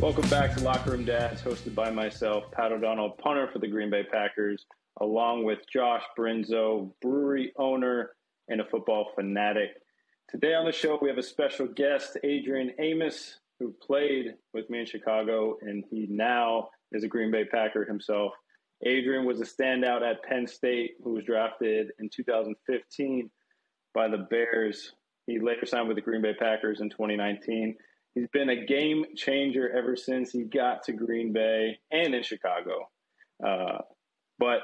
[0.00, 3.90] Welcome back to Locker Room Dads, hosted by myself, Pat O'Donnell, punter for the Green
[3.90, 4.64] Bay Packers,
[4.98, 8.12] along with Josh Brinzo, brewery owner
[8.48, 9.72] and a football fanatic.
[10.30, 14.80] Today on the show, we have a special guest, Adrian Amos, who played with me
[14.80, 18.32] in Chicago, and he now is a Green Bay Packer himself.
[18.82, 23.30] Adrian was a standout at Penn State, who was drafted in 2015
[23.92, 24.92] by the Bears.
[25.26, 27.76] He later signed with the Green Bay Packers in 2019.
[28.14, 32.88] He's been a game changer ever since he got to Green Bay and in Chicago.
[33.44, 33.78] Uh,
[34.38, 34.60] but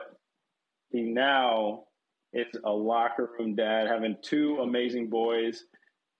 [0.90, 1.84] he now
[2.32, 5.64] is a locker room dad, having two amazing boys.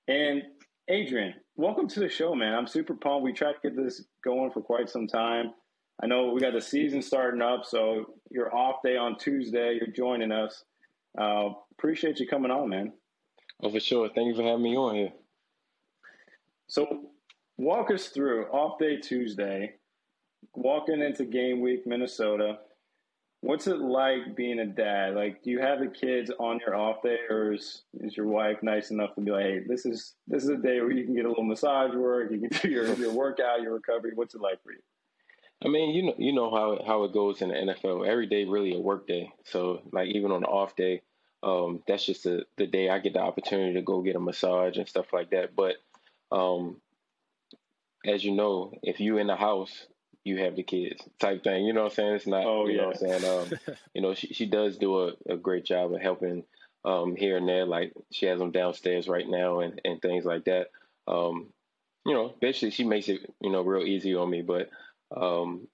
[0.08, 0.42] And
[0.88, 2.54] Adrian, welcome to the show, man.
[2.54, 3.24] I'm super pumped.
[3.24, 5.52] We tried to get this going for quite some time.
[6.00, 9.78] I know we got the season starting up, so you're off day on Tuesday.
[9.80, 10.62] You're joining us.
[11.18, 12.92] Uh, appreciate you coming on, man.
[13.62, 14.10] Oh, for sure.
[14.14, 15.12] Thank you for having me on here.
[16.66, 17.10] So,
[17.58, 19.74] walk us through off day Tuesday,
[20.54, 22.58] walking into game week, Minnesota.
[23.40, 25.14] What's it like being a dad?
[25.14, 28.58] Like, do you have the kids on your off day, or is, is your wife
[28.62, 31.14] nice enough to be like, "Hey, this is this is a day where you can
[31.14, 34.40] get a little massage work, you can do your your workout, your recovery." What's it
[34.40, 34.80] like for you?
[35.64, 38.06] I mean, you know, you know how how it goes in the NFL.
[38.06, 39.30] Every day really a work day.
[39.44, 41.02] So, like, even on the off day,
[41.42, 44.76] um, that's just the the day I get the opportunity to go get a massage
[44.76, 45.54] and stuff like that.
[45.54, 45.76] But
[46.32, 46.80] um,
[48.06, 49.86] as you know, if you in the house,
[50.24, 51.64] you have the kids type thing.
[51.66, 52.14] You know what I'm saying?
[52.14, 52.82] It's not, oh, you yeah.
[52.82, 53.24] know what I'm saying?
[53.24, 56.44] Um, you know, she, she does do a, a great job of helping
[56.84, 57.64] um, here and there.
[57.64, 60.68] Like she has them downstairs right now and, and things like that.
[61.06, 61.48] Um,
[62.04, 64.70] you know, basically she makes it, you know, real easy on me, but,
[65.16, 65.68] um,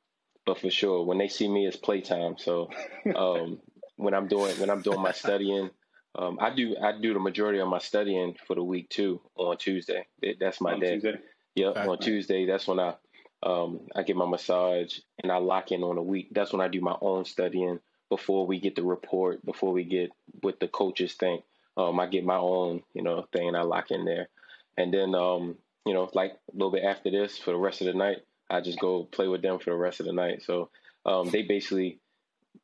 [0.45, 2.37] but for sure, when they see me, it's playtime.
[2.39, 2.71] So,
[3.17, 3.61] um,
[3.97, 5.71] when I'm doing, when I'm doing my studying,
[6.15, 9.57] um, I do, I do the majority of my studying for the week too on
[9.57, 10.07] Tuesday.
[10.41, 10.95] That's my on day.
[10.95, 11.21] Tuesday?
[11.55, 11.77] Yep.
[11.77, 12.95] on Tuesday, that's when I
[13.42, 16.29] um, I get my massage and I lock in on a week.
[16.33, 20.11] That's when I do my own studying before we get the report, before we get
[20.42, 21.42] what the coaches think.
[21.77, 24.29] Um, I get my own, you know, thing and I lock in there.
[24.77, 27.86] And then, um, you know, like a little bit after this for the rest of
[27.86, 28.18] the night,
[28.51, 30.42] I just go play with them for the rest of the night.
[30.42, 30.70] So
[31.07, 31.98] um, they basically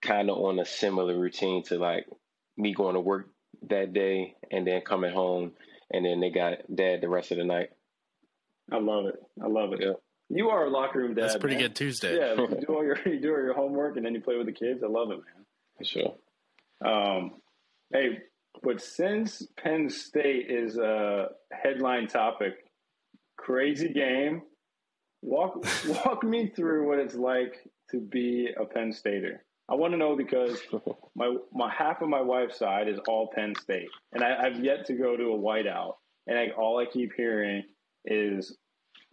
[0.02, 2.06] kind of on a similar routine to like
[2.56, 3.28] me going to work
[3.68, 5.52] that day and then coming home
[5.90, 7.70] and then they got dad the rest of the night.
[8.70, 9.16] I love it.
[9.42, 9.80] I love it.
[9.82, 9.92] Yeah.
[10.30, 11.24] You are a locker room dad.
[11.24, 11.64] That's pretty man.
[11.64, 12.16] good Tuesday.
[12.16, 14.46] Yeah, you do all your you do all your homework and then you play with
[14.46, 14.82] the kids.
[14.82, 15.46] I love it, man.
[15.78, 16.14] For sure.
[16.84, 17.32] Um,
[17.92, 18.18] hey,
[18.62, 22.54] but since Penn State is a headline topic,
[23.38, 24.42] crazy game.
[25.22, 25.64] Walk
[26.04, 27.54] walk me through what it's like
[27.90, 29.44] to be a Penn Stater.
[29.70, 30.60] I want to know because
[31.16, 34.86] my my half of my wife's side is all Penn State, and I, have yet
[34.86, 35.94] to go to a whiteout.
[36.26, 37.62] And I, all I keep hearing
[38.10, 38.56] is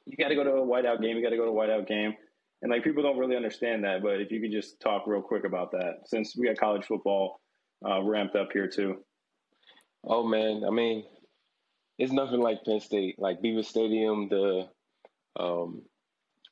[0.05, 1.17] you got to go to a whiteout game.
[1.17, 2.15] You got to go to a whiteout game.
[2.61, 5.43] And like people don't really understand that, but if you could just talk real quick
[5.43, 7.41] about that, since we got college football
[7.87, 9.03] uh, ramped up here too.
[10.03, 11.03] Oh man, I mean,
[11.97, 14.29] it's nothing like Penn State, like Beaver Stadium.
[14.29, 14.67] The,
[15.37, 15.81] um,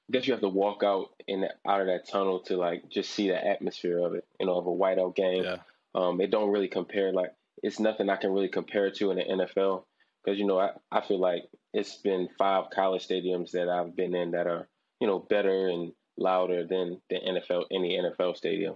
[0.09, 3.11] I guess you have to walk out in out of that tunnel to like just
[3.11, 4.25] see the atmosphere of it.
[4.39, 5.43] You know, of a whiteout game.
[5.43, 5.57] Yeah.
[5.95, 7.13] Um, it don't really compare.
[7.13, 7.31] Like
[7.61, 9.85] it's nothing I can really compare to in the NFL
[10.23, 14.15] because you know I, I feel like it's been five college stadiums that I've been
[14.15, 14.67] in that are
[14.99, 18.75] you know better and louder than the NFL any NFL stadium.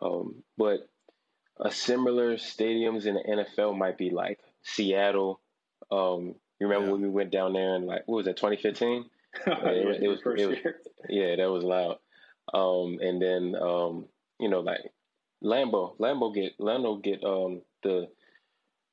[0.00, 0.80] Um, but
[1.60, 5.40] a similar stadiums in the NFL might be like Seattle.
[5.90, 6.92] Um, you remember yeah.
[6.92, 9.04] when we went down there and like what was that 2015?
[9.46, 10.58] yeah, it, it, was, it was
[11.08, 11.98] yeah that was loud.
[12.52, 14.06] Um, and then um,
[14.38, 14.80] you know like
[15.42, 18.08] Lambeau, Lambeau get Lambeau get um, the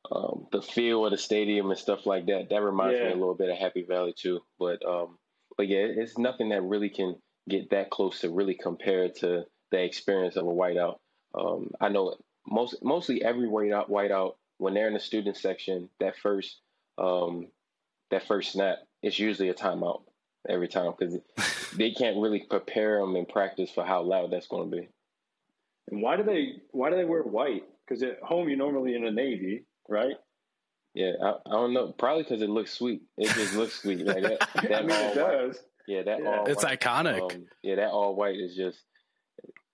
[0.09, 2.47] um, the feel of the stadium and stuff like that.
[2.49, 3.07] That reminds yeah.
[3.07, 4.41] me a little bit of Happy Valley too.
[4.57, 5.17] But um,
[5.57, 7.15] but yeah, it's nothing that really can
[7.49, 10.97] get that close to really compare to the experience of a whiteout.
[11.37, 12.15] Um, I know
[12.47, 16.59] most mostly every whiteout whiteout when they're in the student section, that first
[16.97, 17.47] um,
[18.09, 20.01] that first snap, it's usually a timeout
[20.49, 21.17] every time because
[21.75, 24.89] they can't really prepare them in practice for how loud that's going to be.
[25.89, 27.63] And why do they why do they wear white?
[27.87, 30.15] Because at home you're normally in a navy, right?
[30.93, 31.91] Yeah, I, I don't know.
[31.91, 33.03] Probably because it looks sweet.
[33.17, 34.05] It just looks sweet.
[34.05, 35.55] Like that, that I mean, it does.
[35.55, 35.65] White.
[35.87, 36.29] Yeah, that yeah.
[36.29, 36.45] all.
[36.47, 37.35] It's white, iconic.
[37.35, 38.79] Um, yeah, that all white is just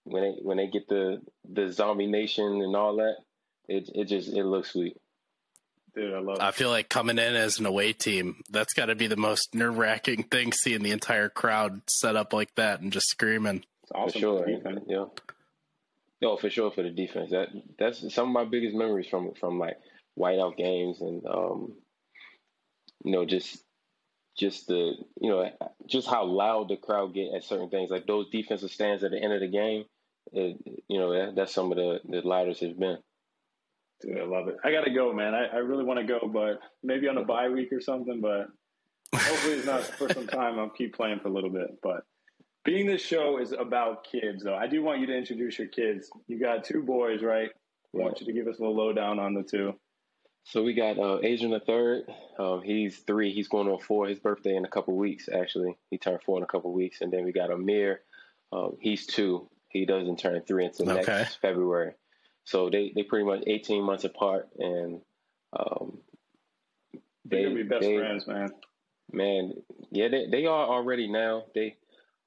[0.04, 3.16] when they when they get the the zombie nation and all that.
[3.68, 4.98] It it just it looks sweet.
[5.96, 6.38] Dude, I love.
[6.38, 6.44] It.
[6.44, 9.56] I feel like coming in as an away team, that's got to be the most
[9.56, 10.54] nerve wracking thing.
[10.54, 13.64] Seeing the entire crowd set up like that and just screaming.
[13.84, 14.50] It's awesome for sure.
[14.88, 15.06] Yeah.
[16.20, 17.32] Yo, for sure for the defense.
[17.32, 19.78] That that's some of my biggest memories from from like
[20.18, 21.74] whiteout games and um,
[23.04, 23.64] you know just
[24.38, 25.50] just the you know
[25.88, 29.22] just how loud the crowd get at certain things like those defensive stands at the
[29.22, 29.86] end of the game
[30.34, 32.98] it, you know that, that's some of the the loudest it's been
[34.02, 34.58] Dude, I love it.
[34.64, 35.34] I got to go, man.
[35.34, 38.22] I, I really want to go, but maybe on a bye week or something.
[38.22, 38.48] But
[39.16, 40.60] hopefully, it's not for some time.
[40.60, 41.80] I'll keep playing for a little bit.
[41.82, 42.04] But
[42.64, 46.12] being this show is about kids, though, I do want you to introduce your kids.
[46.28, 47.50] You got two boys, right?
[47.96, 49.74] I want you to give us a little lowdown on the two.
[50.50, 52.06] So we got uh, Adrian the third.
[52.40, 53.34] Um, he's three.
[53.34, 54.08] He's going on four.
[54.08, 55.28] His birthday in a couple weeks.
[55.28, 57.02] Actually, he turned four in a couple weeks.
[57.02, 58.00] And then we got Amir.
[58.54, 59.50] Um, he's two.
[59.68, 61.04] He doesn't turn three until okay.
[61.06, 61.96] next February.
[62.46, 65.02] So they they pretty much 18 months apart, and
[65.52, 65.98] um,
[67.26, 68.50] they are be best they, friends, man.
[69.12, 69.54] Man,
[69.92, 71.44] yeah, they they are already now.
[71.54, 71.76] They,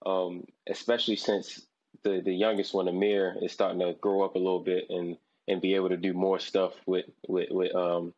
[0.05, 1.67] um, especially since
[2.03, 5.17] the the youngest one, Amir, is starting to grow up a little bit and
[5.51, 8.15] and be able to do more stuff with with with um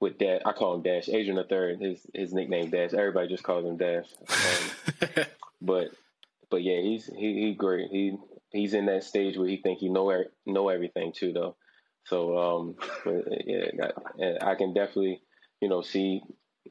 [0.00, 0.40] with Dash.
[0.46, 1.08] I call him Dash.
[1.08, 1.80] Adrian the third.
[1.80, 2.94] His his nickname Dash.
[2.94, 4.06] Everybody just calls him Dash.
[4.28, 5.24] Um,
[5.62, 5.88] but
[6.50, 7.90] but yeah, he's he he great.
[7.90, 8.16] He
[8.50, 11.56] he's in that stage where he think he know know everything too, though.
[12.06, 12.76] So um,
[13.46, 13.92] yeah,
[14.40, 15.20] I can definitely
[15.60, 16.22] you know see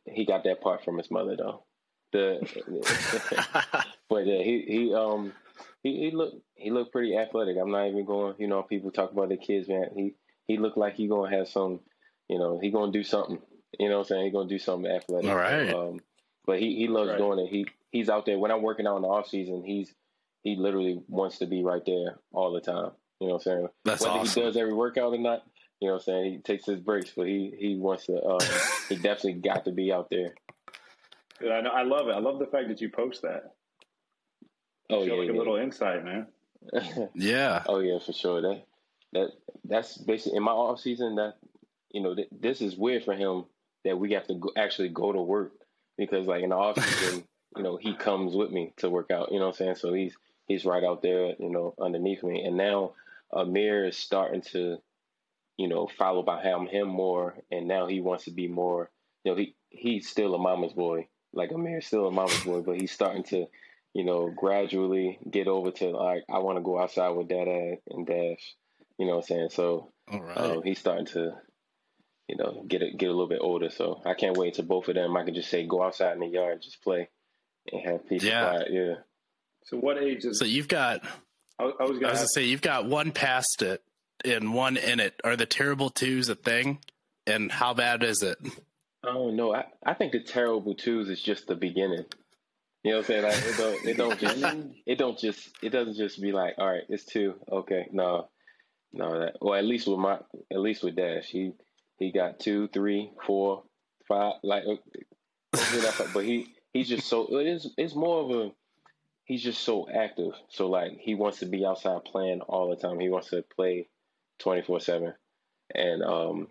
[0.05, 1.63] he got that part from his mother though.
[2.11, 5.33] The but yeah, he he um
[5.83, 7.57] he, he looked he looked pretty athletic.
[7.59, 8.35] I'm not even going.
[8.37, 9.89] You know, people talk about the kids, man.
[9.95, 10.15] He
[10.47, 11.79] he looked like he gonna have some.
[12.27, 13.39] You know, he gonna do something.
[13.79, 15.29] You know, what I'm saying he gonna do something athletic.
[15.29, 15.73] All right.
[15.73, 15.99] Um,
[16.45, 17.17] but he he loves right.
[17.17, 17.49] doing it.
[17.49, 19.63] He he's out there when I'm working out in the off season.
[19.65, 19.93] He's
[20.43, 22.91] he literally wants to be right there all the time.
[23.19, 23.67] You know what I'm saying?
[23.85, 24.41] That's Whether awesome.
[24.41, 25.43] he does every workout or not,
[25.81, 26.31] you know what I'm saying?
[26.31, 28.19] He takes his breaks, but he he wants to.
[28.19, 28.39] Uh,
[28.87, 30.33] he definitely got to be out there.
[31.41, 31.69] I know.
[31.69, 32.11] I love it.
[32.11, 33.53] I love the fact that you post that.
[34.89, 36.27] Oh yeah, like a little insight, man.
[37.13, 37.63] yeah.
[37.67, 38.41] Oh yeah, for sure.
[38.41, 38.63] That
[39.13, 39.29] that
[39.63, 41.15] that's basically in my off season.
[41.15, 41.35] That
[41.91, 43.45] you know, th- this is weird for him
[43.85, 45.53] that we have to go, actually go to work
[45.97, 47.23] because, like in the off season,
[47.57, 49.31] you know, he comes with me to work out.
[49.31, 49.75] You know what I'm saying?
[49.75, 50.15] So he's
[50.47, 52.43] he's right out there, you know, underneath me.
[52.43, 52.93] And now
[53.31, 54.77] Amir is starting to,
[55.57, 58.89] you know, follow behind him more, and now he wants to be more.
[59.23, 61.07] You know, he he's still a mama's boy.
[61.33, 63.45] Like Amir's still a mama's boy, but he's starting to,
[63.93, 67.47] you know, gradually get over to like I want to go outside with Dad
[67.89, 68.55] and Dash.
[68.97, 69.49] You know what I'm saying?
[69.51, 71.33] So um, he's starting to,
[72.27, 73.69] you know, get a, get a little bit older.
[73.69, 75.15] So I can't wait to both of them.
[75.15, 77.09] I can just say go outside in the yard, just play,
[77.71, 78.39] and have peace yeah.
[78.39, 78.67] and quiet.
[78.71, 78.93] Yeah.
[79.65, 80.39] So what age is?
[80.39, 81.01] So you've got.
[81.57, 83.83] I, I was going to say you've got one past it
[84.23, 85.19] and one in it.
[85.23, 86.79] Are the terrible twos a thing?
[87.27, 88.37] And how bad is it?
[89.03, 92.05] Oh no, I, I think the terrible twos is just the beginning.
[92.83, 93.23] You know what I'm saying?
[93.23, 94.45] Like it don't it don't just
[94.85, 97.35] it don't just it doesn't just be like, all right, it's two.
[97.51, 97.87] Okay.
[97.91, 98.29] No.
[98.91, 100.19] No that well at least with my
[100.51, 101.27] at least with Dash.
[101.27, 101.51] He
[101.97, 103.63] he got two, three, four,
[104.07, 104.63] five like
[106.13, 108.51] but he he's just so it is it's more of a
[109.25, 110.31] he's just so active.
[110.49, 112.99] So like he wants to be outside playing all the time.
[112.99, 113.89] He wants to play
[114.39, 115.13] twenty four seven,
[115.73, 116.47] and um,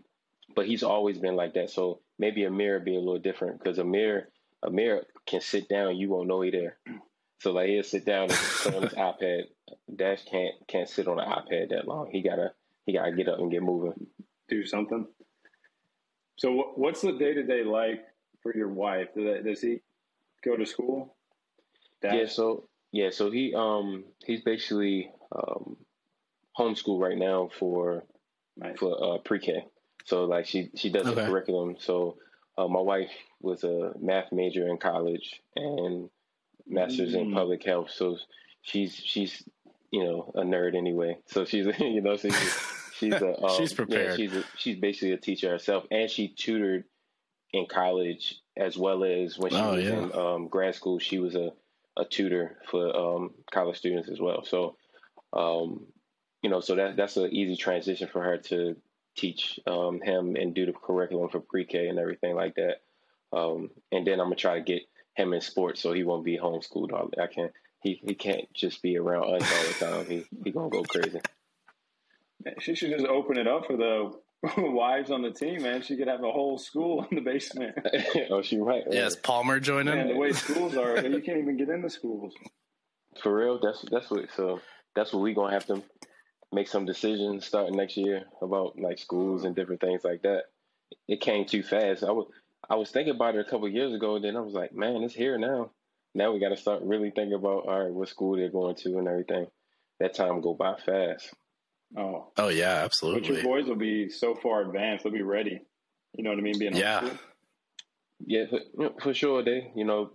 [0.55, 1.71] but he's always been like that.
[1.71, 4.29] So maybe Amir be a little different because Amir
[4.63, 6.79] Amir can sit down, you won't know he there.
[7.41, 9.43] So like he'll sit down and sit on his iPad.
[9.95, 12.11] Dash can't can't sit on an iPad that long.
[12.11, 12.53] He gotta
[12.85, 14.07] he gotta get up and get moving.
[14.49, 15.07] Do something.
[16.37, 18.05] So what's the day to day like
[18.43, 19.09] for your wife?
[19.15, 19.81] Does he
[20.45, 21.17] go to school?
[22.03, 22.15] Dash?
[22.15, 25.77] Yeah, so yeah, so he um he's basically um
[26.59, 28.05] homeschool right now for
[28.57, 28.79] nice.
[28.79, 29.65] for uh, pre-K.
[30.07, 31.15] So like she she does okay.
[31.15, 31.77] the curriculum.
[31.79, 32.17] So
[32.59, 36.11] uh, my wife was a math major in college and
[36.67, 37.31] masters mm-hmm.
[37.31, 37.91] in public health.
[37.91, 38.19] So
[38.63, 39.49] she's she's
[39.91, 41.19] you know a nerd anyway.
[41.27, 42.63] So she's you know so she's,
[42.99, 44.11] she's a um, she's prepared.
[44.11, 46.85] Yeah, she's a, she's basically a teacher herself, and she tutored
[47.53, 49.93] in college as well as when she oh, was yeah.
[49.93, 50.99] in um, grad school.
[50.99, 51.53] She was a
[51.97, 54.45] a tutor for um, college students as well.
[54.45, 54.77] So,
[55.33, 55.87] um,
[56.43, 58.77] you know, so that that's an easy transition for her to
[59.19, 62.83] teach um, him and do the curriculum for pre-K and everything like that.
[63.33, 64.83] Um, and then I'm gonna try to get
[65.15, 66.93] him in sports so he won't be homeschooled.
[66.93, 67.53] All I can't.
[67.81, 70.07] He he can't just be around us all the time.
[70.07, 71.21] He he gonna go crazy.
[72.61, 74.13] She should just open it up for the
[74.57, 75.83] wives on the team, man.
[75.83, 77.77] She could have a whole school in the basement.
[78.31, 78.85] oh, she right.
[78.91, 79.95] Yes, Palmer joining.
[79.95, 82.35] Man, the way schools are, you can't even get into schools.
[83.23, 84.29] For real, that's that's what.
[84.37, 84.61] So
[84.95, 85.83] that's what we gonna have to
[86.53, 90.45] make some decisions starting next year about like schools and different things like that.
[91.07, 92.03] It came too fast.
[92.03, 92.27] I was
[92.69, 95.03] I was thinking about it a couple years ago, and then I was like, man,
[95.03, 95.71] it's here now.
[96.15, 98.99] Now we got to start really thinking about all right, what school they're going to
[98.99, 99.47] and everything.
[100.01, 101.33] That time go by fast.
[101.97, 102.33] Oh.
[102.37, 103.21] Oh yeah, absolutely.
[103.21, 105.61] But your boys will be so far advanced; they'll be ready.
[106.15, 106.59] You know what I mean?
[106.59, 107.09] Being yeah.
[108.27, 109.43] Yeah, for, for sure.
[109.43, 110.11] They, you know,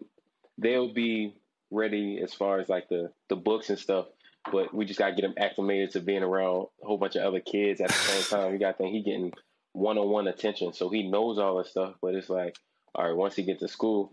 [0.58, 1.36] they'll be
[1.72, 4.08] ready as far as like the the books and stuff.
[4.52, 7.40] But we just gotta get him acclimated to being around a whole bunch of other
[7.40, 8.52] kids at the same time.
[8.52, 9.34] We got to think he getting
[9.72, 11.96] one on one attention, so he knows all this stuff.
[12.02, 12.58] But it's like,
[12.94, 14.12] all right, once he gets to school,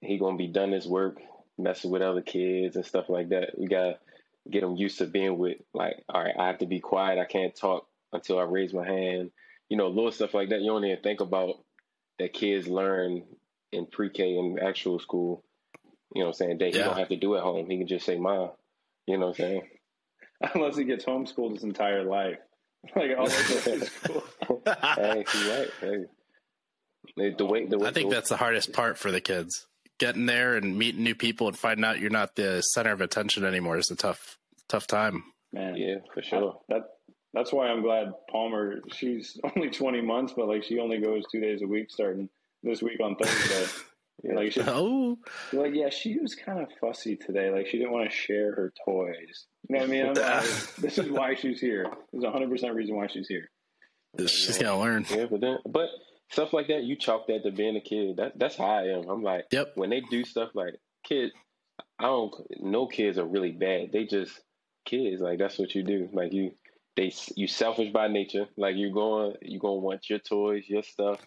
[0.00, 1.18] he gonna be done his work,
[1.58, 3.58] messing with other kids and stuff like that.
[3.58, 3.98] We gotta
[4.50, 7.18] get him used to being with like, all right, I have to be quiet.
[7.18, 9.30] I can't talk until I raise my hand.
[9.68, 10.60] You know, little stuff like that.
[10.60, 11.56] You don't even think about
[12.18, 13.22] that kids learn
[13.70, 15.44] in pre-K and actual school.
[16.14, 16.58] You know what I'm saying?
[16.58, 16.78] That yeah.
[16.78, 17.70] he don't have to do at home.
[17.70, 18.50] He can just say mom.
[19.06, 19.62] You know what I'm saying?
[20.54, 22.38] Unless he gets homeschooled his entire life.
[22.96, 24.24] like all school.
[24.96, 25.68] hey, he right.
[25.80, 26.04] Hey.
[27.36, 29.66] The way, the way, I think the that's the hardest part for the kids.
[29.98, 33.44] Getting there and meeting new people and finding out you're not the center of attention
[33.44, 35.24] anymore is a tough, tough time.
[35.52, 36.60] Man, yeah, for sure.
[36.68, 36.82] That
[37.34, 38.80] that's why I'm glad Palmer.
[38.92, 42.28] She's only 20 months, but like she only goes two days a week starting
[42.62, 43.66] this week on Thursday.
[44.22, 44.34] Yeah.
[44.34, 45.18] Like oh,
[45.52, 47.50] like yeah, she was kind of fussy today.
[47.50, 49.46] Like she didn't want to share her toys.
[49.68, 50.06] You know what I mean?
[50.14, 51.86] Like, this is why she's here.
[52.12, 53.48] This is 100 percent reason why she's here.
[54.18, 55.06] She's gotta learn.
[55.08, 55.88] Yeah, but then, but
[56.30, 58.16] stuff like that, you chalk that to being a kid.
[58.16, 59.08] That that's how I am.
[59.08, 59.72] I'm like, yep.
[59.74, 61.32] When they do stuff like kids,
[61.98, 62.34] I don't.
[62.60, 63.92] No kids are really bad.
[63.92, 64.38] They just
[64.84, 65.20] kids.
[65.20, 66.08] Like that's what you do.
[66.12, 66.52] Like you,
[66.96, 68.46] they you selfish by nature.
[68.56, 71.20] Like you're going, you're gonna want your toys, your stuff.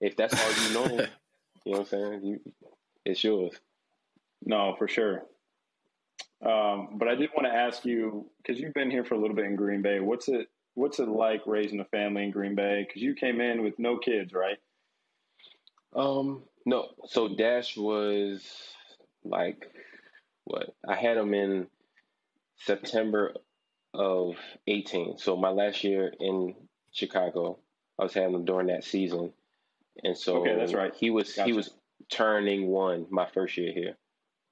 [0.00, 1.06] If that's all you know,
[1.64, 2.24] you know what I'm saying.
[2.24, 2.40] You,
[3.04, 3.54] it's yours.
[4.44, 5.24] No, for sure.
[6.44, 9.34] Um, but I did want to ask you because you've been here for a little
[9.34, 10.00] bit in Green Bay.
[10.00, 12.86] What's it What's it like raising a family in Green Bay?
[12.86, 14.58] Because you came in with no kids, right?
[15.96, 16.86] Um, no.
[17.06, 18.46] So Dash was
[19.24, 19.68] like
[20.44, 20.74] what?
[20.88, 21.66] I had him in
[22.58, 23.34] September
[23.92, 24.36] of
[24.68, 25.18] 18.
[25.18, 26.54] So my last year in
[26.92, 27.58] Chicago,
[27.98, 29.32] I was having him during that season.
[30.04, 30.92] And so okay, that's right.
[30.98, 31.46] He was gotcha.
[31.46, 31.70] he was
[32.10, 33.98] turning one my first year here.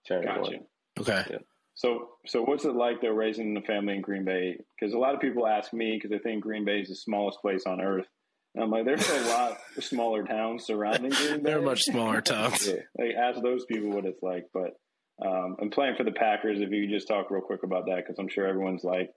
[0.07, 0.41] Turning gotcha.
[0.41, 0.67] one.
[0.99, 1.25] Okay.
[1.31, 1.39] Yeah.
[1.75, 4.59] So, so what's it like though raising the family in Green Bay?
[4.79, 7.41] Because a lot of people ask me because they think Green Bay is the smallest
[7.41, 8.07] place on earth.
[8.55, 11.51] And I'm like, there's a lot of smaller towns surrounding Green Bay.
[11.51, 12.67] They're much smaller towns.
[12.67, 12.81] yeah.
[12.99, 14.47] Like, ask those people what it's like.
[14.55, 14.73] But
[15.25, 16.61] um, I'm playing for the Packers.
[16.61, 19.11] If you could just talk real quick about that, because I'm sure everyone's like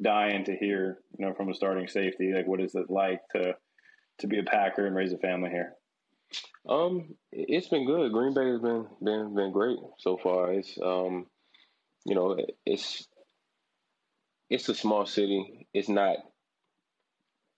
[0.00, 3.54] dying to hear, you know, from a starting safety, like what is it like to
[4.18, 5.74] to be a Packer and raise a family here?
[6.68, 8.12] Um, it's been good.
[8.12, 10.52] Green Bay has been been been great so far.
[10.52, 11.26] It's um,
[12.04, 13.06] you know, it's
[14.50, 15.66] it's a small city.
[15.74, 16.16] It's not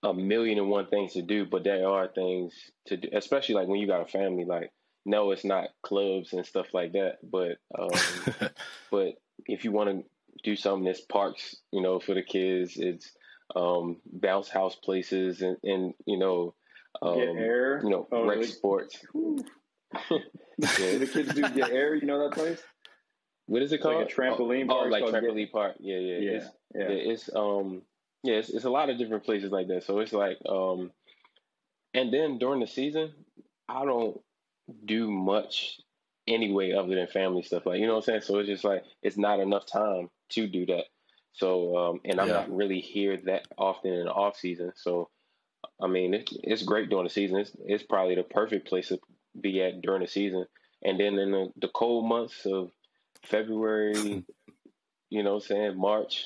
[0.03, 2.55] a million and one things to do, but there are things
[2.87, 4.45] to do, especially like when you got a family.
[4.45, 4.73] Like,
[5.05, 8.51] no, it's not clubs and stuff like that, but um,
[8.91, 9.15] but
[9.47, 10.05] if you want to
[10.43, 12.75] do something, there's parks, you know, for the kids.
[12.77, 13.13] It's
[13.55, 16.55] um, bounce house places and, and you know,
[17.03, 17.81] um, get air.
[17.83, 18.49] You know, oh, rec really?
[18.49, 19.05] sports.
[20.11, 20.19] yeah.
[20.59, 21.95] the kids do get air.
[21.95, 22.62] You know that place?
[23.47, 23.97] What is it called?
[23.97, 24.87] Like a trampoline oh, park.
[24.87, 25.53] Oh, like trampoline get...
[25.53, 25.76] park.
[25.79, 26.31] Yeah, yeah, yeah.
[26.31, 26.87] It's, yeah.
[26.88, 27.83] it's um,
[28.23, 29.85] yeah, it's, it's a lot of different places like that.
[29.85, 30.91] So it's like um,
[31.95, 33.12] and then during the season,
[33.69, 34.21] I don't
[34.85, 35.79] do much
[36.26, 37.67] anyway other than family stuff.
[37.67, 38.21] Like you know what I'm saying.
[38.23, 40.85] So it's just like it's not enough time to do that.
[41.37, 42.35] So um, and I'm yeah.
[42.35, 44.73] not really here that often in the off season.
[44.75, 45.11] So
[45.81, 47.38] I mean, it, it's great during the season.
[47.38, 48.99] It's, it's probably the perfect place to
[49.38, 50.47] be at during the season.
[50.83, 52.71] And then in the, the cold months of
[53.25, 54.25] February,
[55.11, 56.25] you know, saying March.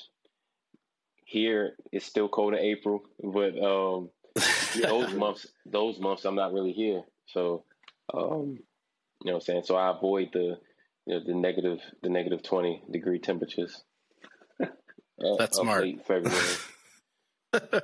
[1.25, 4.11] Here it's still cold in April, but um,
[4.83, 7.03] those months, those months, I'm not really here.
[7.27, 7.63] So,
[8.13, 8.59] um,
[9.23, 10.59] you know, what I'm saying so I avoid the
[11.07, 13.81] you know, the negative the negative twenty degree temperatures.
[15.25, 15.87] Uh, That's smart.
[16.07, 16.39] February.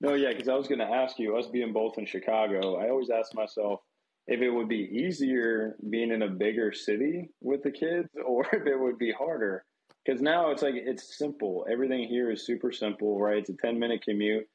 [0.00, 2.90] no, yeah, because I was going to ask you, us being both in Chicago, I
[2.90, 3.80] always ask myself,
[4.28, 8.66] if it would be easier being in a bigger city with the kids or if
[8.66, 9.64] it would be harder.
[10.04, 11.66] Because now it's like it's simple.
[11.70, 13.38] Everything here is super simple, right?
[13.38, 14.46] It's a 10 minute commute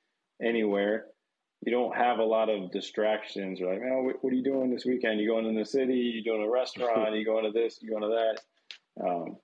[0.41, 1.07] anywhere.
[1.65, 3.59] You don't have a lot of distractions.
[3.59, 5.19] You're like, oh, what are you doing this weekend?
[5.19, 5.95] You going in the city?
[5.95, 7.15] You doing a restaurant?
[7.15, 7.79] you going to this?
[7.81, 8.35] You going to
[8.97, 9.05] that?
[9.05, 9.37] Um,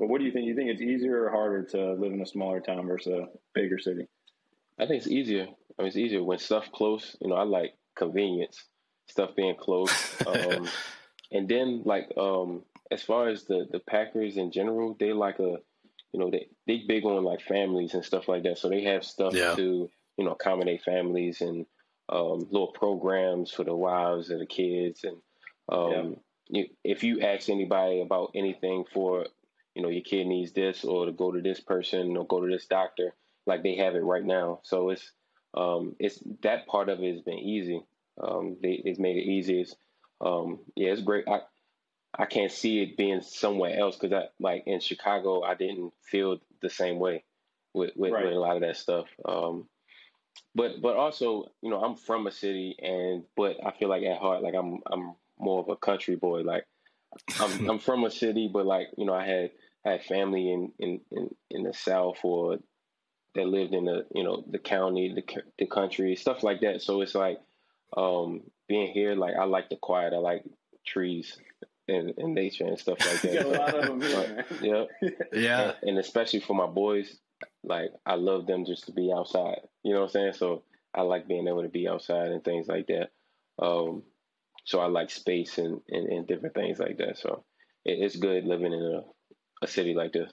[0.00, 0.46] but what do you think?
[0.46, 3.78] You think it's easier or harder to live in a smaller town versus a bigger
[3.78, 4.08] city?
[4.78, 5.46] I think it's easier.
[5.78, 7.16] I mean, it's easier when stuff close.
[7.20, 8.64] You know, I like convenience
[9.08, 9.92] stuff being close.
[10.26, 10.66] Um,
[11.32, 15.56] and then like um, as far as the the Packers in general, they like a
[16.12, 18.56] you know they they big on like families and stuff like that.
[18.56, 19.54] So they have stuff yeah.
[19.54, 21.66] to you know accommodate families and
[22.08, 25.18] um, little programs for the wives and the kids and
[25.70, 26.16] um,
[26.48, 26.62] yeah.
[26.62, 29.26] you, if you ask anybody about anything for
[29.80, 32.50] you know your kid needs this or to go to this person or go to
[32.50, 33.14] this doctor
[33.46, 35.10] like they have it right now so it's
[35.52, 37.82] um, it's that part of it has been easy
[38.20, 39.66] um, they, it's made it easy.
[40.20, 41.26] um, yeah, it's great.
[41.28, 41.40] I
[42.12, 46.38] I can't see it being somewhere else because I like in Chicago, I didn't feel
[46.60, 47.24] the same way
[47.72, 48.24] with with, right.
[48.24, 49.06] with a lot of that stuff.
[49.24, 49.68] Um,
[50.54, 54.18] but but also, you know, I'm from a city, and but I feel like at
[54.18, 56.40] heart, like I'm I'm more of a country boy.
[56.40, 56.66] Like
[57.38, 59.50] I'm I'm from a city, but like you know, I had
[59.84, 62.58] had family in in in, in the South or
[63.34, 66.82] that lived in the you know the county, the the country, stuff like that.
[66.82, 67.38] So it's like
[67.96, 69.14] um, being here.
[69.14, 70.12] Like I like the quiet.
[70.12, 70.44] I like
[70.86, 71.38] trees
[71.88, 73.44] and, and nature and stuff like that.
[73.44, 74.46] a lot of them here,
[75.00, 77.18] yeah, yeah, and, and, especially for my boys,
[77.64, 79.60] like I love them just to be outside.
[79.82, 80.32] You know what I'm saying?
[80.34, 80.62] So
[80.94, 83.10] I like being able to be outside and things like that.
[83.60, 84.02] Um,
[84.64, 87.18] so I like space and, and, and different things like that.
[87.18, 87.44] So
[87.84, 89.02] it, it's good living in a,
[89.62, 90.30] a city like this.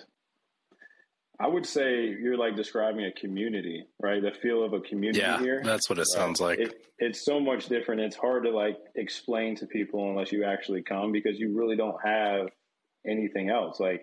[1.39, 4.21] I would say you're like describing a community, right?
[4.21, 5.61] The feel of a community yeah, here.
[5.63, 6.57] That's what it sounds like.
[6.57, 8.01] It, it's so much different.
[8.01, 11.97] It's hard to like explain to people unless you actually come because you really don't
[12.03, 12.47] have
[13.05, 13.79] anything else.
[13.79, 14.01] Like,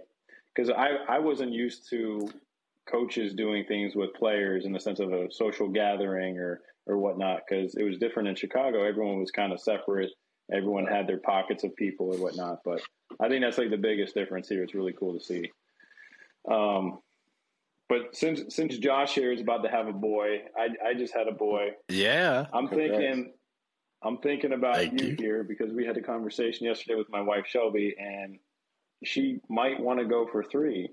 [0.55, 2.29] because I, I wasn't used to
[2.89, 7.41] coaches doing things with players in the sense of a social gathering or, or whatnot,
[7.49, 8.85] because it was different in Chicago.
[8.85, 10.11] Everyone was kind of separate.
[10.53, 12.61] Everyone had their pockets of people or whatnot.
[12.65, 12.83] But
[13.21, 14.63] I think that's like the biggest difference here.
[14.63, 15.51] It's really cool to see.
[16.51, 16.99] Um,
[17.89, 21.29] but since since Josh here is about to have a boy, I I just had
[21.29, 21.71] a boy.
[21.89, 22.93] Yeah, I'm Congrats.
[22.93, 23.33] thinking.
[24.03, 27.47] I'm thinking about you, you here because we had a conversation yesterday with my wife
[27.47, 28.39] Shelby, and
[29.03, 30.91] she might want to go for three.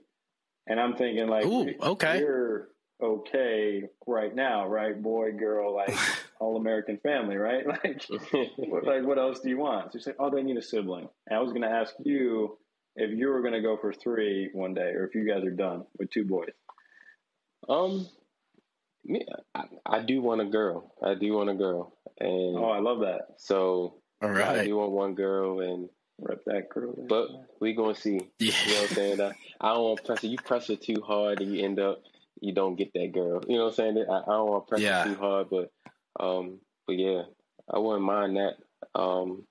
[0.67, 2.69] And I'm thinking like, Ooh, okay, you're
[3.01, 5.01] okay right now, right?
[5.01, 5.95] Boy, girl, like
[6.39, 7.65] all American family, right?
[7.83, 8.03] Like,
[8.57, 9.91] what, like what else do you want?
[9.91, 11.07] So she said, oh, they need a sibling.
[11.27, 12.57] And I was going to ask you
[12.95, 15.51] if you were going to go for three one day, or if you guys are
[15.51, 16.51] done with two boys.
[17.69, 18.07] Um,
[19.03, 19.21] yeah,
[19.55, 20.93] I, I do want a girl.
[21.03, 23.35] I do want a girl, and oh, I love that.
[23.37, 26.93] So, all right, I do want one girl, and rep that girl.
[27.07, 28.19] But we gonna see.
[28.39, 28.53] Yeah.
[28.65, 29.21] You know what I'm saying?
[29.21, 30.27] I, I don't want to press it.
[30.27, 32.03] You press it too hard, and you end up
[32.39, 33.41] you don't get that girl.
[33.47, 34.05] You know what I'm saying?
[34.09, 35.01] I, I don't want to press yeah.
[35.01, 35.71] it too hard, but
[36.19, 37.23] um, but yeah,
[37.69, 38.55] I wouldn't mind that
[38.99, 39.45] um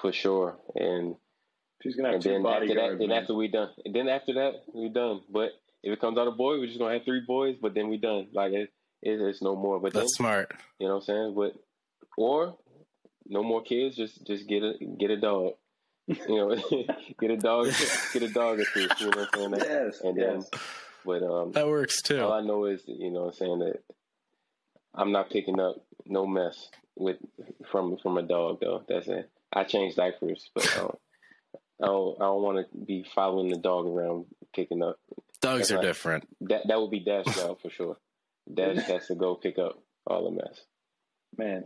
[0.00, 0.56] for sure.
[0.74, 1.16] And
[1.82, 2.98] she's gonna have and two then after that, man.
[2.98, 5.22] then after we done, and then after that we done.
[5.30, 5.50] But
[5.82, 7.56] if it comes out a boy, we're just gonna have three boys.
[7.60, 8.28] But then we done.
[8.32, 9.80] Like it, it, it's no more.
[9.80, 10.54] But that's then, smart.
[10.78, 11.34] You know what I'm saying?
[11.36, 11.54] But
[12.16, 12.56] or
[13.26, 13.96] no more kids.
[13.96, 15.54] Just just get a get a dog.
[16.06, 16.56] You know,
[17.20, 17.68] get a dog,
[18.12, 18.80] get a dog or two.
[18.80, 19.54] You know what I'm saying?
[19.68, 20.48] Yes, and yes.
[20.50, 20.60] then,
[21.04, 22.20] but um, that works too.
[22.20, 23.82] All I know is, you know, what I'm saying that
[24.94, 27.16] I'm not picking up no mess with
[27.70, 28.84] from from a dog though.
[28.88, 29.30] That's it.
[29.52, 30.98] I change diapers, but I don't.
[31.82, 35.00] I don't, don't want to be following the dog around picking up
[35.42, 36.26] Dogs are different.
[36.42, 37.96] That that would be Dash job for sure.
[38.52, 40.60] Dash has to go pick up all the mess.
[41.36, 41.64] Man,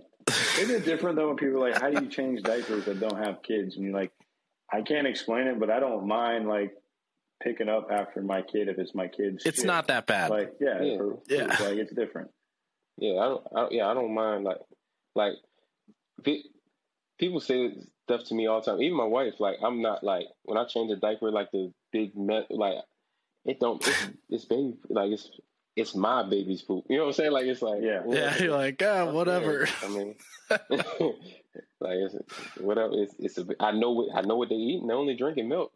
[0.59, 3.18] isn't it different though when people are like, "How do you change diapers that don't
[3.18, 4.12] have kids?" And you're like,
[4.72, 6.75] "I can't explain it, but I don't mind like
[7.47, 9.67] picking up after my kid if it's my kid's." It's shit.
[9.67, 10.31] not that bad.
[10.31, 11.47] Like, yeah, yeah, for, yeah.
[11.51, 12.31] It's like it's different.
[12.99, 13.47] Yeah, I don't.
[13.55, 14.59] I, yeah, I don't mind like
[15.15, 15.35] like
[17.19, 17.73] people say
[18.05, 18.83] stuff to me all the time.
[18.83, 22.17] Even my wife, like I'm not like when I change a diaper, like the big
[22.17, 22.77] met, like
[23.45, 25.31] it don't it's, it's baby like it's
[25.77, 26.85] it's my baby's poop.
[26.89, 27.33] You know what I'm saying?
[27.33, 28.37] Like it's like yeah, yeah.
[28.39, 29.69] You're like ah, whatever.
[29.83, 30.15] I mean,
[30.51, 30.59] like
[31.81, 32.17] it's
[32.59, 32.93] whatever.
[32.95, 35.49] It's it's a, I know what I know what they eat, and they're only drinking
[35.49, 35.73] milk.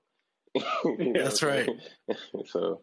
[1.14, 1.68] That's right.
[2.46, 2.82] so,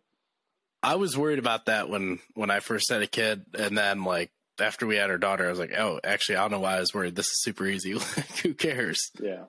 [0.84, 4.32] I was worried about that when when I first had a kid, and then like
[4.60, 6.80] after we had our daughter, I was like, oh, actually, I don't know why I
[6.80, 7.16] was worried.
[7.16, 7.92] This is super easy.
[8.44, 9.12] Who cares?
[9.22, 9.46] Yeah,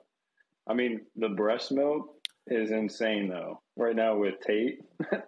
[0.67, 2.07] I mean, the breast milk
[2.47, 3.61] is insane though.
[3.77, 4.79] Right now with Tate,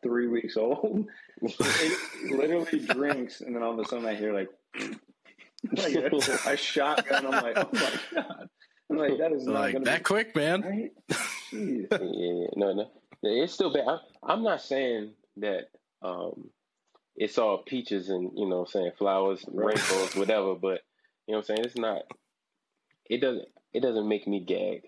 [0.03, 1.05] three weeks old,
[1.41, 4.49] it literally drinks, and then all of a sudden I hear like,
[5.71, 7.27] like a, a shotgun.
[7.27, 8.49] I'm like, oh my god!
[8.89, 10.61] I'm like, that is not like that be, quick, man.
[10.61, 10.91] Right?
[11.91, 12.89] yeah, no, no,
[13.23, 13.85] it's still bad.
[14.23, 15.69] I, am not saying that
[16.01, 16.49] um,
[17.15, 20.55] it's all peaches and you know, saying flowers, rainbows, whatever.
[20.55, 20.81] But
[21.27, 22.03] you know, what I'm saying it's not.
[23.09, 23.47] It doesn't.
[23.73, 24.81] It doesn't make me gag.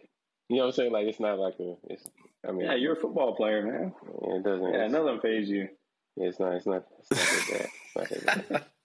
[0.49, 0.91] You know what I'm saying?
[0.91, 1.75] Like it's not like a.
[1.89, 2.05] It's.
[2.47, 2.65] I mean.
[2.65, 3.93] Yeah, you're a football player, man.
[4.35, 4.73] It doesn't.
[4.73, 5.67] Yeah, nothing phase you.
[6.15, 6.53] Yeah, it's not.
[6.53, 6.85] It's not.
[7.11, 8.67] It's not that.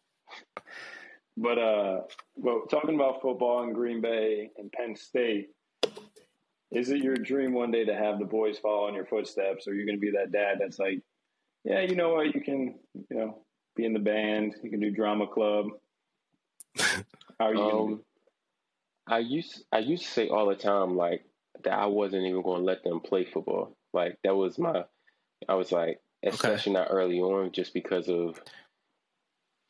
[1.40, 2.00] But uh,
[2.34, 5.50] well, talking about football in Green Bay and Penn State,
[6.70, 9.70] is it your dream one day to have the boys follow in your footsteps, or
[9.70, 11.00] are you going to be that dad that's like,
[11.64, 13.42] yeah, you know what, you can, you know,
[13.76, 15.66] be in the band, you can do drama club.
[16.76, 17.61] How are you?
[17.61, 18.02] Um,
[19.07, 21.24] I used I used to say all the time like
[21.64, 23.76] that I wasn't even going to let them play football.
[23.92, 24.85] Like that was my,
[25.48, 26.81] I was like, especially okay.
[26.81, 28.40] not early on, just because of,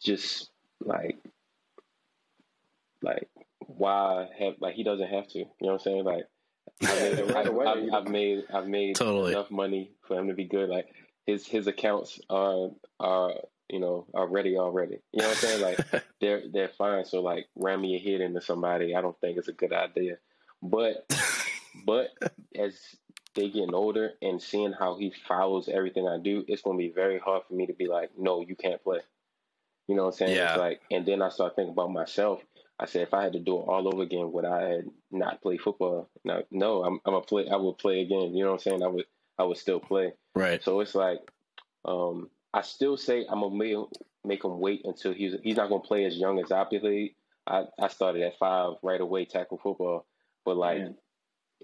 [0.03, 0.51] just
[0.85, 1.19] like,
[3.03, 5.39] like why have like he doesn't have to.
[5.39, 6.05] You know what I'm saying?
[6.05, 6.25] Like I made,
[6.83, 9.33] right I, away, I've, I've made I've made Totally.
[9.33, 10.69] enough money for him to be good.
[10.69, 10.89] Like
[11.27, 13.35] his his accounts are are
[13.69, 14.99] you know are ready already.
[15.13, 15.63] You know what I'm saying?
[15.63, 17.05] Like they're they're fine.
[17.05, 20.19] So like ram your head into somebody, I don't think it's a good idea.
[20.63, 21.11] But
[21.85, 22.09] but
[22.57, 22.79] as
[23.35, 27.19] they getting older and seeing how he follows everything I do, it's gonna be very
[27.19, 29.01] hard for me to be like, no, you can't play.
[29.87, 30.37] You know what I'm saying?
[30.37, 30.51] Yeah.
[30.51, 32.43] It's like, and then I start thinking about myself.
[32.81, 35.43] I said, if I had to do it all over again, would I had not
[35.43, 36.09] play football?
[36.25, 37.49] No, no, I'm I'm a play.
[37.49, 38.35] I would play again.
[38.35, 38.83] You know what I'm saying?
[38.83, 39.05] I would
[39.39, 40.13] I would still play.
[40.35, 40.63] right.
[40.63, 41.19] So it's like,
[41.85, 43.77] um, I still say I'm gonna make,
[44.25, 47.15] make him wait until he's he's not gonna play as young as I played.
[47.47, 50.07] I, I started at five right away tackle football,
[50.45, 50.95] but like Man.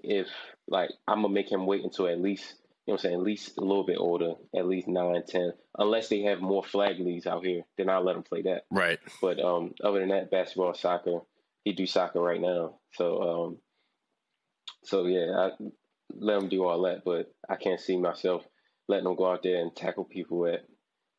[0.03, 0.27] if
[0.67, 3.23] like I'm gonna make him wait until at least you know what I'm saying at
[3.23, 7.25] least a little bit older, at least nine ten, unless they have more flag leagues
[7.25, 8.65] out here, then I'll let them play that.
[8.69, 8.99] Right.
[9.21, 11.21] But um, other than that, basketball, soccer,
[11.63, 12.75] he do soccer right now.
[12.93, 13.57] So um,
[14.83, 15.51] so yeah, I
[16.13, 17.03] let him do all that.
[17.03, 18.43] But I can't see myself
[18.87, 20.65] letting him go out there and tackle people at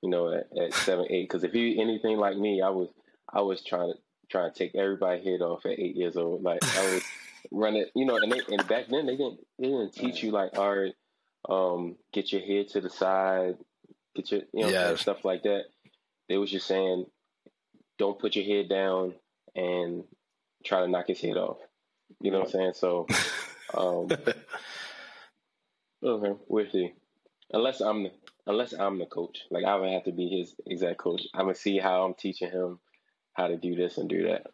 [0.03, 1.29] you know at, at seven, eight.
[1.29, 2.91] Because if you anything like me, I was
[3.33, 3.99] I was trying to
[4.31, 6.43] trying to take everybody head off at eight years old.
[6.43, 7.03] Like I was
[7.51, 10.57] running, you know, and they, and back then they didn't they didn't teach you like
[10.57, 10.95] all right,
[11.49, 13.57] um, get your head to the side,
[14.15, 14.89] get your you know Yeah.
[14.91, 15.65] and stuff like that.
[16.29, 17.07] They was just saying,
[17.99, 19.15] don't put your head down
[19.55, 20.05] and
[20.65, 21.59] try to knock his head off.
[22.21, 22.73] You know what I'm saying?
[22.75, 23.07] So,
[23.75, 24.09] um,
[26.03, 26.93] okay, we'll see.
[27.53, 28.11] Unless I'm the,
[28.47, 31.23] unless I'm the coach, like I would have to be his exact coach.
[31.35, 32.81] I'm gonna see how I'm teaching him
[33.35, 34.47] how to do this and do that.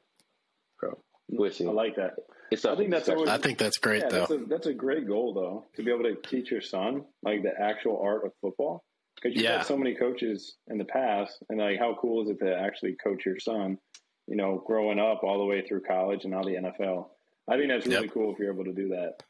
[0.81, 0.99] Bro,
[1.31, 1.67] we'll see.
[1.67, 2.15] I like that.
[2.53, 4.19] It's I think that's always- I think that's great Yeah, though.
[4.21, 7.43] that's a that's a great goal though to be able to teach your son like
[7.43, 8.85] the actual art of football
[9.17, 9.59] because you've Yeah.
[9.59, 12.95] had so many coaches in the past and like how cool is it to actually
[13.03, 13.79] coach your son
[14.27, 17.11] you know growing up all the way through college and now the NFL
[17.49, 18.15] I think that's really Yep.
[18.15, 19.23] cool if you're able to do that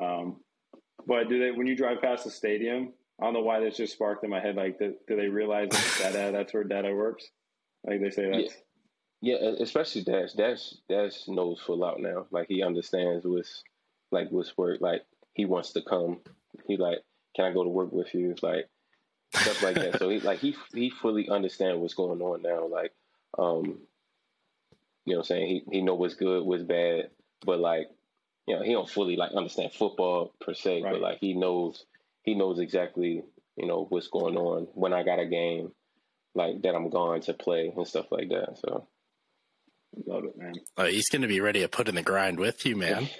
[0.00, 0.40] um,
[1.06, 3.94] but do they when you drive past the stadium I don't know why this just
[3.94, 7.26] sparked in my head like do, do they realize that data that's where data works
[7.86, 8.60] like they say that's Yeah,
[9.22, 10.32] e- especially Dash.
[10.32, 12.26] Dash Dash knows full out now.
[12.30, 13.64] Like he understands what's
[14.10, 14.80] like what's work.
[14.80, 15.04] Like
[15.34, 16.20] he wants to come.
[16.66, 16.98] He like,
[17.34, 18.34] can I go to work with you?
[18.42, 18.68] Like
[19.34, 19.98] stuff like that.
[19.98, 22.66] So he like he he fully understands what's going on now.
[22.66, 22.92] Like,
[23.38, 23.80] um,
[25.04, 27.10] you know, what I'm saying he he know what's good, what's bad,
[27.44, 27.88] but like,
[28.46, 30.82] you know, he don't fully like understand football per se.
[30.82, 30.92] Right.
[30.92, 31.84] But like he knows
[32.22, 33.22] he knows exactly
[33.56, 35.72] you know what's going on when I got a game
[36.34, 38.58] like that I'm going to play and stuff like that.
[38.58, 38.86] So.
[40.06, 42.64] Love it man Oh, he's going to be ready to put in the grind with
[42.66, 43.08] you, man.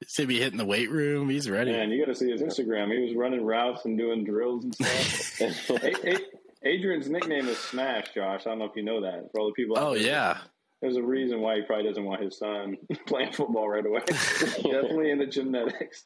[0.00, 1.30] He's going to be hitting the weight room.
[1.30, 1.72] He's ready.
[1.72, 4.74] man you got to see his Instagram he was running routes and doing drills and
[4.74, 5.70] stuff
[6.64, 8.42] Adrian's nickname is Smash, Josh.
[8.46, 9.28] I don't know if you know that.
[9.32, 9.78] For all the people.
[9.78, 10.38] oh yeah.
[10.82, 14.00] There's a reason why he probably doesn't want his son playing football right away.
[14.06, 16.04] Definitely in the genetics.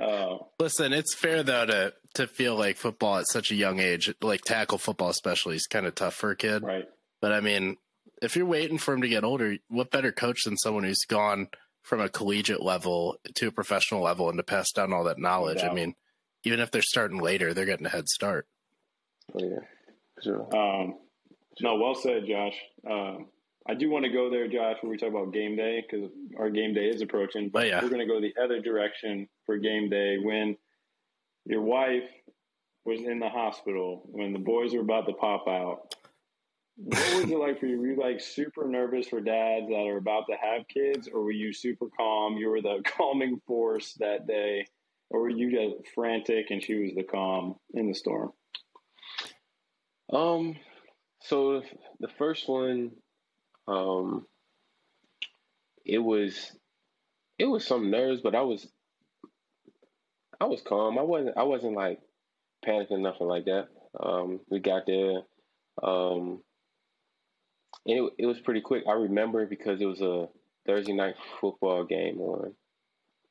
[0.00, 4.14] Uh, Listen, it's fair though to to feel like football at such a young age,
[4.22, 6.62] like tackle football especially, is kind of tough for a kid.
[6.62, 6.84] right.
[7.20, 7.76] But I mean,
[8.22, 11.48] if you're waiting for him to get older, what better coach than someone who's gone
[11.82, 15.62] from a collegiate level to a professional level and to pass down all that knowledge?
[15.62, 15.94] I mean,
[16.44, 18.46] even if they're starting later, they're getting a head start.
[19.34, 19.58] Oh, yeah,
[20.22, 20.56] sure.
[20.56, 20.94] Um,
[21.60, 22.56] no, well said, Josh.
[22.88, 23.26] Um,
[23.68, 26.48] I do want to go there, Josh, where we talk about game day because our
[26.48, 27.50] game day is approaching.
[27.50, 27.82] But Oh, yeah.
[27.82, 30.56] we're going to go the other direction for game day when
[31.44, 32.08] your wife
[32.84, 35.94] was in the hospital when the boys were about to pop out.
[36.80, 37.80] What was it like for you?
[37.80, 41.32] Were you like super nervous for dads that are about to have kids, or were
[41.32, 42.36] you super calm?
[42.36, 44.64] You were the calming force that day,
[45.10, 48.30] or were you just frantic and she was the calm in the storm?
[50.12, 50.56] Um,
[51.22, 51.62] so
[51.98, 52.92] the first one,
[53.66, 54.24] um,
[55.84, 56.52] it was,
[57.40, 58.68] it was some nerves, but I was,
[60.40, 60.96] I was calm.
[60.96, 61.98] I wasn't, I wasn't like
[62.64, 63.66] panicking, nothing like that.
[63.98, 65.22] Um, we got there,
[65.82, 66.40] um,
[67.86, 68.84] it, it was pretty quick.
[68.88, 70.28] I remember because it was a
[70.66, 72.52] Thursday night football game or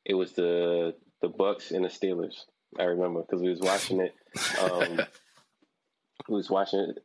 [0.06, 2.46] It was the the Bucs and the Steelers.
[2.80, 4.14] I remember because we was watching it.
[4.62, 5.00] Um,
[6.30, 6.98] we was watching it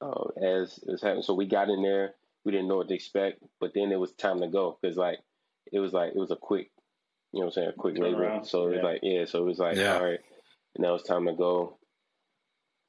[0.00, 1.22] uh, as it was happening.
[1.22, 2.14] So we got in there.
[2.44, 5.18] We didn't know what to expect, but then it was time to go because like
[5.72, 6.70] it was like it was a quick,
[7.32, 8.20] you know, what I'm saying a quick labor.
[8.24, 8.82] Turnaround, So it was yeah.
[8.88, 9.24] like yeah.
[9.26, 9.96] So it was like Yeah.
[9.96, 10.20] all right,
[10.78, 11.78] now it's time to go.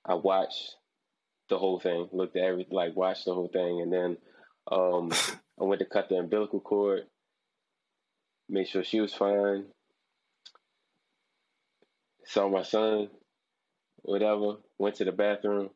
[0.06, 0.76] I watched
[1.50, 4.18] the whole thing, looked at every like watched the whole thing, and then
[4.72, 5.12] um,
[5.60, 7.04] I went to cut the umbilical cord,
[8.48, 9.66] made sure she was fine.
[12.26, 13.10] Saw my son,
[14.04, 14.58] whatever.
[14.78, 15.72] Went to the bathroom,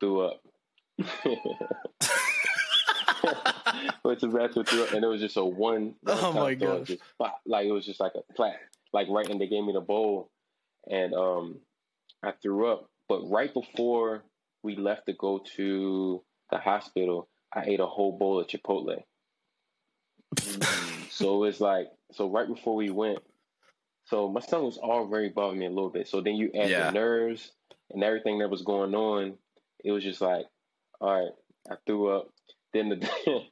[0.00, 0.40] threw up.
[4.04, 5.94] went to the bathroom, threw up, and it was just a one.
[6.06, 6.88] Oh my god!
[7.44, 8.56] Like it was just like a flat,
[8.92, 10.30] like right, and they gave me the bowl,
[10.88, 11.56] and um,
[12.22, 12.88] I threw up.
[13.08, 14.22] But right before
[14.62, 19.02] we left to go to the hospital, I ate a whole bowl of Chipotle.
[21.10, 23.18] so it's like, so right before we went,
[24.06, 26.08] so my stomach was already bothering me a little bit.
[26.08, 26.86] So then you add yeah.
[26.86, 27.52] the nerves
[27.90, 29.34] and everything that was going on.
[29.84, 30.46] It was just like,
[31.00, 31.32] all right,
[31.70, 32.30] I threw up.
[32.72, 32.96] Then the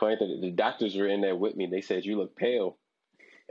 [0.00, 1.66] funny thing, the doctors were in there with me.
[1.66, 2.78] They said you look pale,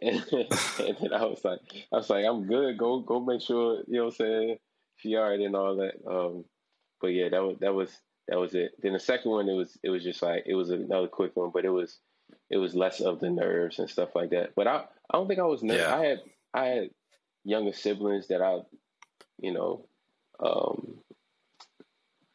[0.02, 1.60] and, and then I was like,
[1.93, 2.78] I was like, I'm good.
[2.78, 4.58] Go go make sure you know what I'm saying.
[4.97, 5.93] She already and all that.
[6.10, 6.45] Um,
[7.02, 7.90] but yeah, that was that was
[8.28, 8.72] that was it.
[8.82, 11.52] Then the second one, it was it was just like it was another quick one,
[11.54, 12.00] but it was
[12.50, 14.54] it was less of the nerves and stuff like that.
[14.56, 15.82] But I I don't think I was nervous.
[15.82, 15.96] Yeah.
[15.96, 16.22] I had
[16.54, 16.90] I had
[17.44, 18.60] younger siblings that I,
[19.40, 19.86] you know,
[20.40, 21.00] um,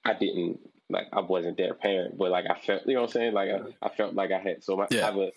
[0.04, 3.12] I didn't like I wasn't their parent, but like I felt, you know what I'm
[3.12, 3.32] saying?
[3.34, 4.64] Like I, I felt like I had.
[4.64, 5.02] So my, yeah.
[5.02, 5.32] I have a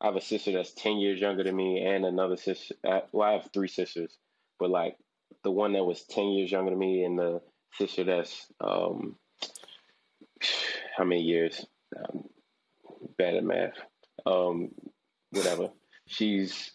[0.00, 2.74] I have a sister that's ten years younger than me, and another sister.
[2.84, 4.16] Uh, well, I have three sisters,
[4.58, 4.96] but like
[5.44, 7.40] the one that was ten years younger than me, and the
[7.78, 9.16] sister that's um,
[10.96, 11.64] how many years?
[11.96, 12.24] Um,
[13.18, 13.74] bad at math.
[14.26, 14.70] Um,
[15.30, 15.70] whatever.
[16.06, 16.72] She's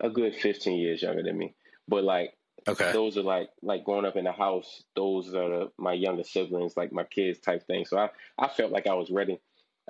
[0.00, 1.54] a good fifteen years younger than me,
[1.88, 2.36] but like
[2.68, 2.90] Okay.
[2.92, 4.82] Those are like like growing up in the house.
[4.96, 7.84] Those are the, my younger siblings, like my kids type thing.
[7.84, 9.38] So I I felt like I was ready.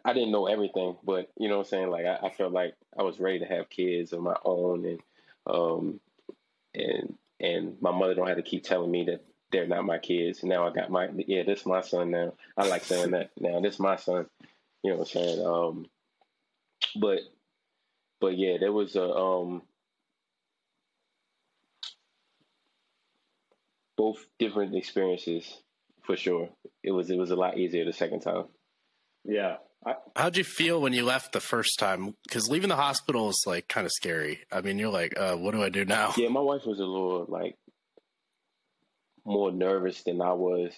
[0.04, 1.90] I didn't know everything, but you know what I'm saying.
[1.90, 5.00] Like I, I felt like I was ready to have kids of my own, and
[5.46, 6.00] um
[6.74, 10.42] and and my mother don't have to keep telling me that they're not my kids.
[10.42, 12.34] Now I got my yeah, this is my son now.
[12.56, 13.60] I like saying that now.
[13.60, 14.26] This is my son.
[14.82, 15.46] You know what I'm saying?
[15.46, 15.86] Um,
[17.00, 17.20] but
[18.20, 19.62] but yeah, there was a um
[23.96, 25.62] both different experiences
[26.04, 26.48] for sure.
[26.82, 28.44] It was it was a lot easier the second time.
[29.24, 29.56] Yeah.
[29.84, 32.14] I, How'd you feel when you left the first time?
[32.24, 34.40] Because leaving the hospital is like kind of scary.
[34.50, 36.12] I mean, you're like, uh, what do I do now?
[36.16, 37.56] Yeah, my wife was a little like
[39.26, 40.72] more nervous than I was.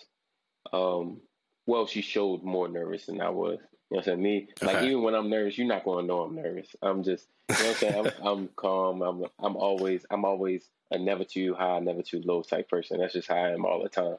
[0.73, 1.21] Um,
[1.67, 3.59] well, she showed more nervous than I was.
[3.91, 4.23] You know what I'm saying?
[4.23, 4.87] Me, like okay.
[4.89, 6.75] even when I'm nervous, you're not going to know I'm nervous.
[6.83, 8.07] I'm just, you know what I'm saying?
[8.07, 9.03] I'm, I'm calm.
[9.03, 13.01] I'm, I'm always, I'm always a never too high, never too low type person.
[13.01, 14.17] That's just how I am all the time.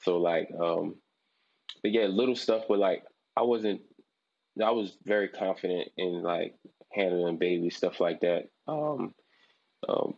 [0.00, 0.96] So like, um,
[1.82, 3.04] but yeah, little stuff, but like
[3.36, 3.80] I wasn't,
[4.62, 6.54] I was very confident in like
[6.92, 8.48] handling baby stuff like that.
[8.68, 9.14] Um,
[9.88, 10.14] um,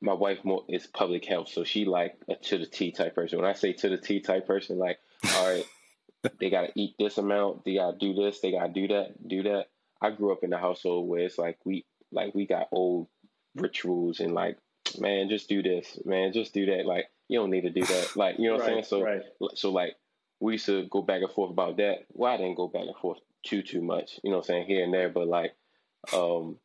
[0.00, 3.38] my wife more is public health, so she like a to the T type person.
[3.38, 4.98] When I say to the T type person, like,
[5.34, 5.64] all right,
[6.40, 9.66] they gotta eat this amount, they gotta do this, they gotta do that, do that.
[10.00, 13.08] I grew up in a household where it's like we like we got old
[13.54, 14.58] rituals and like
[14.98, 16.86] man, just do this, man, just do that.
[16.86, 18.08] Like, you don't need to do that.
[18.16, 18.84] Like, you know what right, I'm saying?
[18.84, 19.22] So, right.
[19.54, 19.96] so like,
[20.40, 22.06] we used to go back and forth about that.
[22.12, 24.66] Well, I didn't go back and forth too, too much, you know what I'm saying,
[24.66, 25.54] here and there, but like,
[26.12, 26.58] um,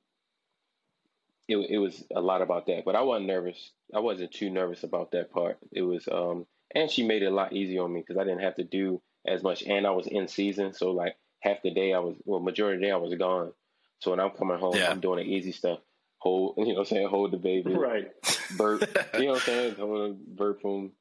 [1.51, 3.71] it, it was a lot about that, but I wasn't nervous.
[3.93, 5.57] I wasn't too nervous about that part.
[5.71, 8.41] It was, um, and she made it a lot easier on me because I didn't
[8.41, 11.93] have to do as much, and I was in season, so like half the day
[11.93, 13.51] I was, well, majority of the day I was gone.
[13.99, 14.89] So when I'm coming home, yeah.
[14.89, 15.79] I'm doing the easy stuff
[16.21, 17.73] hold, you know what I'm saying, hold the baby.
[17.73, 18.11] Right.
[18.55, 18.81] Burp,
[19.15, 20.91] you know what I'm saying, hold burp them,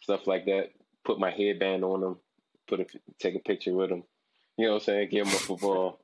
[0.00, 0.70] stuff like that.
[1.04, 2.16] Put my headband on them,
[2.68, 2.86] put a,
[3.18, 4.02] take a picture with them.
[4.56, 6.00] You know what I'm saying, give them a football.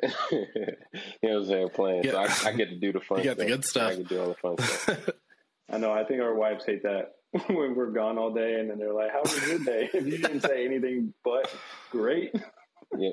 [0.30, 0.76] you know
[1.22, 2.04] what I'm saying, playing.
[2.04, 2.26] Yeah.
[2.28, 3.46] So I, I, get to do the fun you got stuff.
[3.46, 3.92] the good stuff.
[3.92, 5.10] I can do all the fun stuff.
[5.70, 5.92] I know.
[5.92, 7.16] I think our wives hate that
[7.48, 10.18] when we're gone all day, and then they're like, "How was your day?" If you
[10.18, 11.52] didn't say anything but
[11.90, 12.34] great.
[12.96, 13.10] Yeah.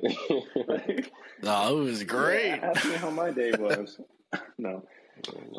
[0.67, 1.12] like,
[1.43, 2.48] oh, it was great.
[2.48, 4.00] Yeah, ask me how my day was.
[4.58, 4.84] no,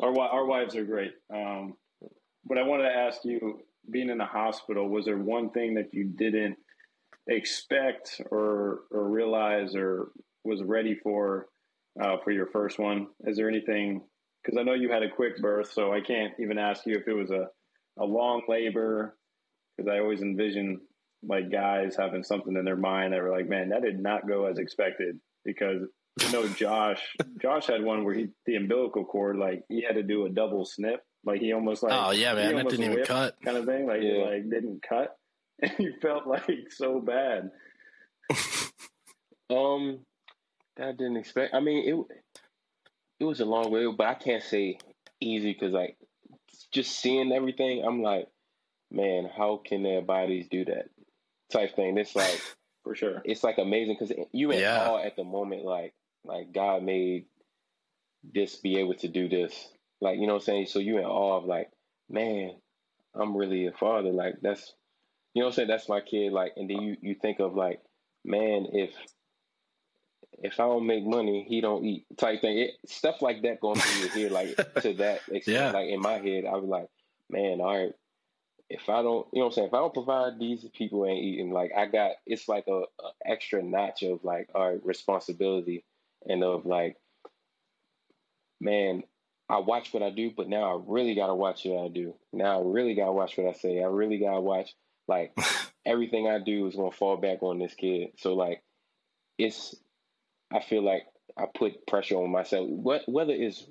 [0.01, 1.13] our our wives are great.
[1.31, 1.75] Um,
[2.45, 3.59] but I wanted to ask you,
[3.91, 6.57] being in the hospital, was there one thing that you didn't
[7.27, 10.09] expect or or realize or
[10.47, 11.47] was ready for
[12.01, 13.07] uh, for your first one?
[13.25, 14.01] Is there anything?
[14.43, 17.07] Because I know you had a quick birth, so I can't even ask you if
[17.07, 17.47] it was a
[17.99, 19.17] a long labor.
[19.75, 20.81] Because I always envision
[21.23, 24.45] like guys having something in their mind that were like, "Man, that did not go
[24.45, 25.81] as expected." Because
[26.21, 27.01] you know Josh.
[27.41, 30.65] Josh had one where he the umbilical cord like he had to do a double
[30.65, 31.01] snip.
[31.25, 33.85] Like he almost like oh yeah man that didn't even cut kind of thing.
[33.85, 34.23] Like yeah.
[34.23, 35.15] like didn't cut,
[35.61, 37.49] and he felt like so bad.
[39.49, 39.99] um,
[40.79, 41.53] I didn't expect.
[41.53, 42.17] I mean it.
[43.19, 44.77] It was a long way, but I can't say
[45.19, 45.97] easy because like
[46.71, 48.27] just seeing everything, I'm like,
[48.91, 50.89] man, how can their bodies do that?
[51.51, 51.97] Type thing.
[51.97, 52.41] It's like
[52.83, 53.21] for sure.
[53.25, 54.89] It's like amazing because you in yeah.
[54.89, 57.25] awe at the moment, like like God made
[58.23, 59.69] this be able to do this.
[60.01, 60.65] Like, you know what I'm saying?
[60.67, 61.71] So you in awe of like,
[62.09, 62.51] man,
[63.15, 64.11] I'm really a father.
[64.11, 64.73] Like that's
[65.33, 65.67] you know what I'm saying?
[65.69, 66.33] That's my kid.
[66.33, 67.81] Like and then you, you think of like,
[68.23, 68.91] man, if
[70.43, 72.57] if I don't make money, he don't eat type thing.
[72.59, 75.47] It, stuff like that going through your head, like to that extent.
[75.47, 75.71] Yeah.
[75.71, 76.87] Like in my head, I was like,
[77.29, 77.93] man, all right.
[78.69, 79.67] If I don't, you know what I'm saying?
[79.69, 81.51] If I don't provide, these people ain't eating.
[81.51, 85.85] Like I got, it's like a, a extra notch of like, right, responsibility
[86.27, 86.97] and of like,
[88.59, 89.03] man,
[89.49, 92.13] I watch what I do, but now I really gotta watch what I do.
[92.33, 93.81] Now I really gotta watch what I say.
[93.81, 94.75] I really gotta watch
[95.07, 95.37] like
[95.85, 98.09] everything I do is gonna fall back on this kid.
[98.17, 98.61] So like,
[99.37, 99.75] it's
[100.53, 101.03] I feel like
[101.37, 102.67] I put pressure on myself.
[102.67, 103.65] What whether it's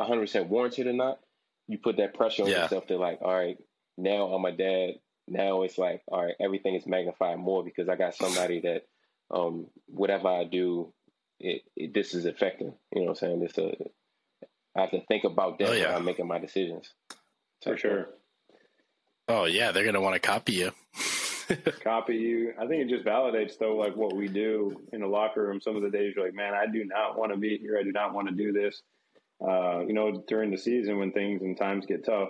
[0.00, 1.20] hundred percent warranted or not,
[1.68, 2.62] you put that pressure on Yeah.
[2.62, 3.58] yourself to like, all right,
[3.98, 4.94] now I'm a dad.
[5.28, 8.82] Now it's like, all right, everything is magnified more because I got somebody that
[9.30, 10.92] um whatever I do,
[11.38, 12.74] it, it this is affecting.
[12.94, 13.40] You know what I'm saying?
[13.40, 13.72] This uh
[14.76, 15.86] I have to think about that Oh, yeah.
[15.88, 16.92] when I'm making my decisions.
[17.62, 18.08] For sure.
[19.28, 20.72] Oh yeah, they're gonna want to copy you.
[21.84, 22.52] Copy you.
[22.58, 25.60] I think it just validates though, like what we do in the locker room.
[25.60, 27.76] Some of the days you're like, man, I do not want to be here.
[27.78, 28.82] I do not want to do this.
[29.42, 32.28] Uh, you know, during the season when things and times get tough,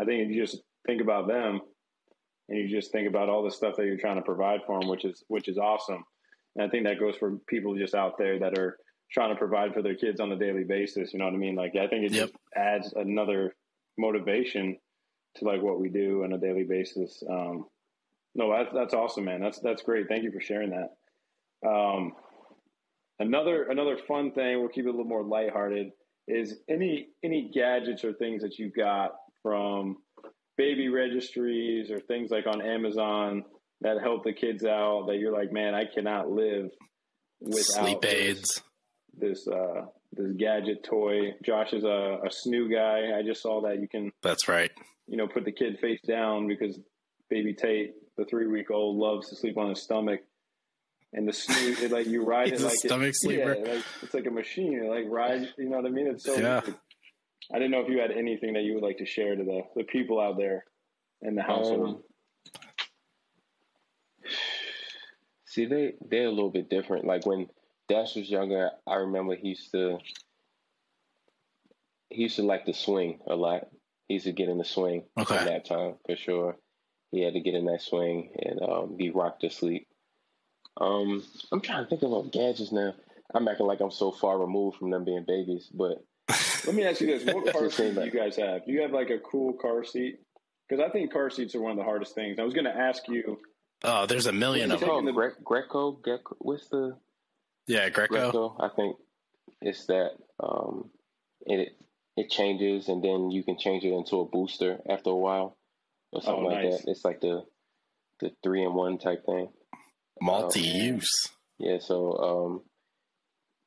[0.00, 1.60] I think you just think about them,
[2.48, 4.88] and you just think about all the stuff that you're trying to provide for them,
[4.88, 6.04] which is which is awesome.
[6.56, 8.78] And I think that goes for people just out there that are
[9.12, 11.12] trying to provide for their kids on a daily basis.
[11.12, 11.54] You know what I mean?
[11.56, 12.28] Like I think it Yep.
[12.30, 13.54] just adds another
[13.98, 14.78] motivation
[15.36, 17.22] to like what we do on a daily basis.
[17.28, 17.66] Um,
[18.34, 19.40] no, that's that's awesome, man.
[19.40, 20.08] That's that's great.
[20.08, 21.68] Thank you for sharing that.
[21.68, 22.12] Um,
[23.18, 24.60] another another fun thing.
[24.60, 25.90] We'll keep it a little more lighthearted.
[26.26, 29.12] Is any any gadgets or things that you got
[29.42, 29.96] from
[30.56, 33.44] baby registries or things like on Amazon
[33.80, 36.70] that help the kids out that you're like, man, I cannot live
[37.40, 38.62] without Sleep this- aids.
[39.16, 41.32] This uh, this gadget toy.
[41.44, 43.18] Josh is a, a snoo guy.
[43.18, 44.70] I just saw that you can That's right.
[45.08, 46.78] you know, put the kid face down because
[47.28, 50.20] baby Tate, the three week old, loves to sleep on his stomach.
[51.14, 53.54] And the snooze, it, like you ride He's it a like it- stomach sleeper.
[53.58, 54.72] Yeah, like, it's like a machine.
[54.72, 56.06] You like ride, you know what I mean?
[56.08, 56.34] It's so.
[56.36, 56.60] Yeah.
[56.62, 56.74] weird.
[57.50, 59.62] I didn't know if you had anything that you would like to share to the,
[59.74, 60.66] the people out there
[61.22, 61.88] in the household.
[61.88, 62.02] Um,
[65.46, 67.06] See, they they're a little bit different.
[67.06, 67.48] Like when
[67.88, 69.98] Dash was younger, I remember he used to
[72.10, 73.68] he used to like to swing a lot.
[74.08, 75.36] He used to get in the swing Okay.
[75.36, 76.56] at that time for sure.
[77.10, 79.88] He had to get in that swing and um, be rocked to sleep.
[80.80, 82.94] Um, I'm trying to think about gadgets now.
[83.34, 86.04] I'm acting like I'm so far removed from them being babies, but
[86.66, 88.66] Let me ask you this: What car seat do you guys have?
[88.66, 90.20] Do you have like a cool car seat?
[90.68, 92.38] Because I think car seats are one of the hardest things.
[92.38, 93.38] I was going to ask you.
[93.84, 94.88] Oh, there's a million of them.
[94.88, 96.96] do oh, Gre- Graco, Graco, what's the
[97.66, 98.32] Yeah, Graco.
[98.32, 98.96] Graco, I think
[99.62, 100.90] it's that um,
[101.46, 101.76] it
[102.16, 105.56] it changes and then you can change it into a booster after a while
[106.12, 106.84] or something Oh, like that.
[106.86, 107.44] It's like the
[108.20, 109.48] the three in one type thing.
[110.20, 111.28] Multi-use.
[111.58, 112.62] Yeah, so um,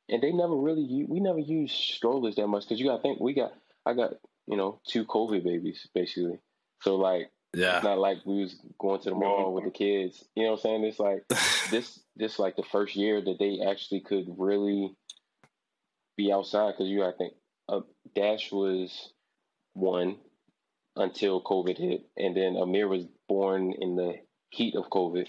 [0.08, 3.02] and they never really u- we never used strollers that much because you got to
[3.02, 3.52] think we got
[3.86, 4.12] I got
[4.46, 6.38] you know two COVID babies basically.
[6.82, 7.76] So like Yeah.
[7.76, 10.24] it's not like we was going to the mall with the kids.
[10.34, 10.84] You know what I'm saying?
[10.84, 11.24] It's like
[11.70, 14.94] this this like the first year that they actually could really
[16.16, 17.34] be outside because you I think
[17.68, 17.80] uh,
[18.14, 19.12] Dash was
[19.74, 20.16] one
[20.96, 24.14] until COVID hit, and then Amir was born in the
[24.50, 25.26] heat of COVID,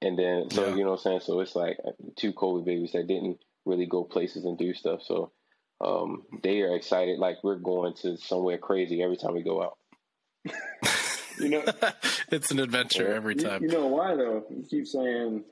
[0.00, 0.74] and then so Yeah.
[0.74, 1.20] you know what I'm saying.
[1.20, 5.02] So it's like uh, two COVID babies that didn't really go places and do stuff.
[5.02, 5.32] So
[5.80, 9.78] um, they are excited like we're going to somewhere crazy every time we go out.
[11.40, 11.64] You know,
[12.30, 13.14] it's an adventure Yeah.
[13.16, 13.62] every you, time.
[13.62, 14.44] you know why though?
[14.50, 15.44] You keep saying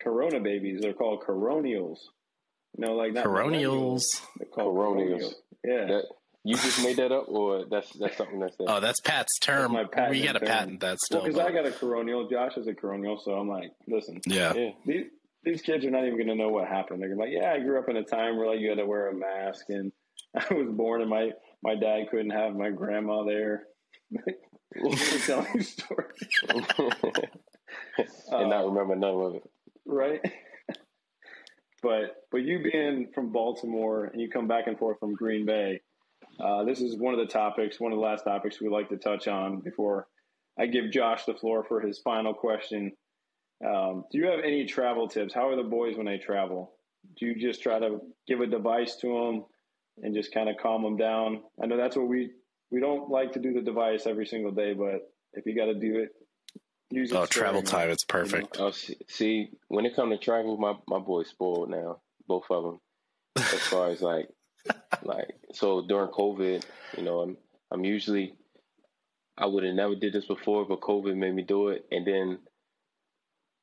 [0.00, 0.80] Corona babies.
[0.80, 1.98] They're called coronials.
[2.78, 4.04] You know, like not Coronials.
[4.38, 5.20] They're called Coronials.
[5.22, 5.32] coronials.
[5.64, 5.86] Yeah.
[5.86, 6.04] That
[6.44, 8.66] you just made that up, or that's that's something that's there.
[8.70, 9.72] Oh, that's Pat's term.
[9.72, 11.20] my patent we got to patent that Well, still.
[11.22, 12.30] because but- I got a coronial.
[12.30, 14.52] Josh is a coronial, so I'm like, listen, yeah.
[14.54, 14.70] yeah.
[14.86, 15.06] these
[15.44, 17.00] these kids are not even going to know what happened.
[17.02, 18.78] They're gonna be like, yeah, I grew up in a time where like you had
[18.78, 19.92] to wear a mask, and
[20.34, 21.30] I was born, and my
[21.62, 23.64] my dad couldn't have my grandma there.
[25.26, 26.28] Telling stories,
[28.30, 29.42] and not Uh, remember none of it.
[29.86, 30.20] right?
[31.82, 35.80] but but you being from Baltimore and you come back and forth from Green Bay,
[36.40, 38.96] uh, this is one of the topics, one of the last topics we like to
[38.96, 40.06] touch on before
[40.58, 42.92] I give Josh the floor for his final question.
[43.64, 45.34] Um, do you have any travel tips?
[45.34, 46.74] How are the boys when they travel?
[47.18, 49.44] Do you just try to give a device to them
[50.02, 51.42] and just kind of calm them down?
[51.62, 52.30] I know that's what we
[52.70, 55.74] we don't like to do the device every single day, but if you got to
[55.74, 56.08] do it,
[56.90, 57.16] use it.
[57.16, 57.70] Oh, travel sparingly.
[57.70, 57.90] time.
[57.90, 58.56] It's perfect.
[58.58, 62.64] Oh, see, see, when it comes to travel, my my boys spoiled now, both of
[62.64, 62.80] them.
[63.36, 64.28] As far as like,
[65.02, 66.64] like so during COVID,
[66.96, 67.36] you know, I'm
[67.70, 68.34] I'm usually
[69.36, 72.38] I would have never did this before, but COVID made me do it, and then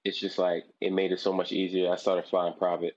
[0.03, 1.91] it's just like it made it so much easier.
[1.91, 2.95] I started flying private,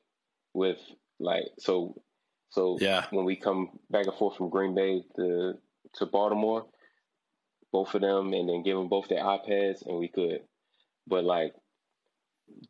[0.55, 0.79] with
[1.21, 2.03] like so
[2.51, 3.07] so Yeah.
[3.11, 5.55] when we come back and forth from Green Bay to
[5.95, 6.67] to Baltimore,
[7.73, 10.41] both of them, and then give them both their iPads, and we could.
[11.07, 11.55] But like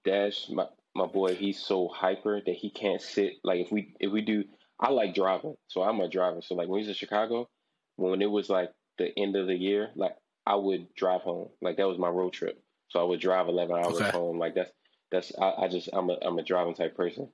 [0.05, 3.35] Dash, my my boy, he's so hyper that he can't sit.
[3.45, 4.45] Like if we if we do,
[4.81, 6.43] I like driving, so I'm a driver.
[6.43, 7.49] So like when he's in Chicago,
[7.97, 10.17] when it was like the end of the year, like
[10.47, 11.49] I would drive home.
[11.63, 12.61] Like that was my road trip.
[12.89, 14.11] So I would drive 11 hours Okay.
[14.11, 14.39] home.
[14.39, 14.71] Like that's
[15.11, 17.31] that's I, I just I'm a I'm a driving type person.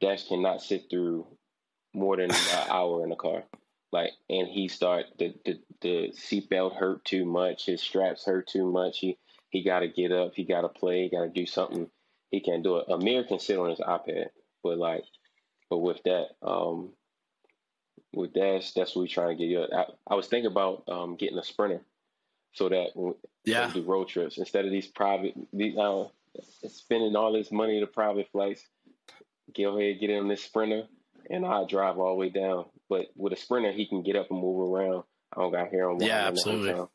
[0.00, 1.26] Dash cannot sit through
[1.94, 2.36] more than an
[2.68, 3.44] hour in the car.
[3.92, 7.66] Like and he start the the the seatbelt hurt too much.
[7.66, 8.98] His straps hurt too much.
[8.98, 9.18] He
[9.50, 10.34] he got to get up.
[10.34, 11.04] He got to play.
[11.04, 11.88] He got to do something.
[12.30, 12.86] He can't do it.
[12.90, 14.26] Amir can sit on his iPad,
[14.64, 15.04] but like,
[15.70, 16.90] but with that, um,
[18.12, 19.62] with Dash, that's what we're trying to get you.
[19.64, 21.80] I, I was thinking about um getting a sprinter,
[22.52, 23.68] so that when Yeah.
[23.68, 26.04] we do road trips instead of these private, these uh,
[26.68, 28.62] spending all this money to private flights.
[29.56, 30.84] Go ahead, get in this sprinter,
[31.30, 32.64] and I drive all the way down.
[32.88, 35.04] But with a sprinter, he can get up and move around.
[35.36, 35.98] I don't got hair on.
[35.98, 36.86] while Yeah, I'm the absolutely.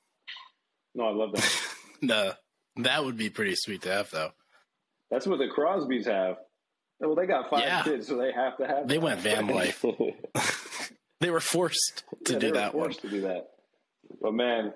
[0.96, 1.62] No, I love that.
[2.02, 2.32] No,
[2.78, 4.32] that would be pretty sweet to have, though.
[5.12, 6.38] That's what the Crosbys have.
[7.00, 7.84] Well, they got five Yeah.
[7.84, 8.88] kids, so they have to have.
[8.88, 9.04] They that.
[9.04, 9.84] went van life.
[11.22, 12.86] They were forced to Yeah, do they were that one.
[12.86, 13.50] forced To do that.
[14.22, 14.74] But man,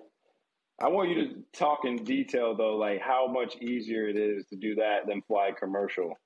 [0.78, 4.58] I want you to talk in detail though, like how much easier it is to
[4.58, 6.20] do that than fly commercial,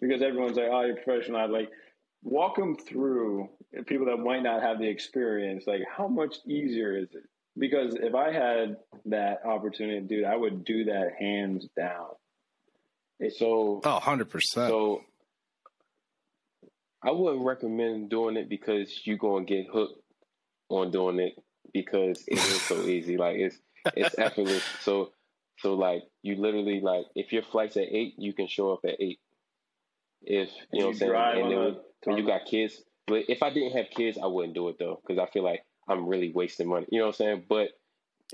[0.00, 1.70] because everyone's like, "Oh, you're professional." I'd like
[2.24, 3.50] walk them through
[3.86, 5.64] people that might not have the experience.
[5.66, 7.22] Like, how much easier is it?
[7.56, 12.08] Because if I had that opportunity, dude, I would do that hands down.
[13.38, 14.40] so Oh, 100%.
[14.68, 15.02] So
[17.04, 20.00] I wouldn't recommend doing it because you're gonna get hooked
[20.68, 21.34] on doing it
[21.72, 23.16] because it is so easy.
[23.16, 23.58] Like it's
[23.96, 24.62] it's effortless.
[24.80, 25.12] So
[25.58, 29.00] so like you literally like if your flight's at eight, you can show up at
[29.00, 29.18] eight.
[30.22, 33.42] If you know what I'm saying, and then when, when you got kids, but if
[33.42, 36.30] I didn't have kids, I wouldn't do it though because I feel like I'm really
[36.32, 36.86] wasting money.
[36.90, 37.44] You know what I'm saying?
[37.48, 37.70] But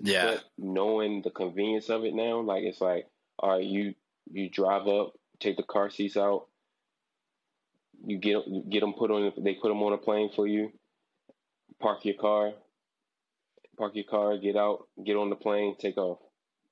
[0.02, 0.26] yeah.
[0.26, 3.06] but knowing the convenience of it now, like it's like,
[3.38, 3.94] all right, you
[4.30, 6.47] you drive up, take the car seats out,
[8.04, 9.32] you get you get them put on.
[9.38, 10.72] They put them on a plane for you.
[11.80, 12.52] Park your car,
[13.76, 16.18] park your car, get out, get on the plane, take off.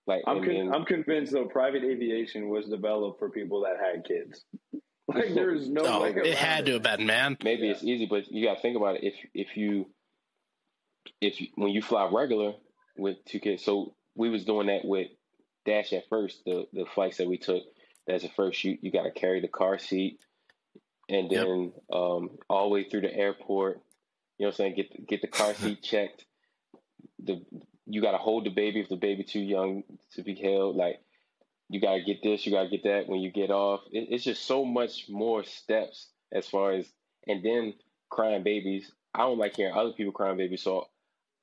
[0.06, 3.76] Like I'm and con- then- I'm convinced though private aviation was developed for people that
[3.84, 4.44] had kids.
[5.08, 7.36] Like there's no Oh, way it around had to have been, man.
[7.44, 7.74] maybe Yeah.
[7.74, 9.04] it's easy, but you got to think about it.
[9.04, 9.86] If if you
[11.20, 12.54] if you, when you fly regular
[12.98, 15.06] with two kids, so we was doing that with
[15.64, 16.42] Dash at first.
[16.44, 17.62] The the flights that we took,
[18.08, 20.18] that's at first you you got to carry the car seat,
[21.08, 21.46] and Yep.
[21.46, 23.80] then um, all the way through the airport.
[24.38, 24.74] You know what I'm saying?
[24.76, 26.24] Get get the car seat checked.
[27.20, 27.44] The
[27.86, 29.84] you got to hold the baby if the baby too young
[30.14, 30.76] to be held.
[30.76, 31.00] Like
[31.68, 33.80] you got to get this, you got to get that when you get off.
[33.92, 36.86] It, it's just so much more steps as far as,
[37.26, 37.74] and then
[38.10, 38.90] crying babies.
[39.14, 40.86] I don't like hearing other people crying babies, so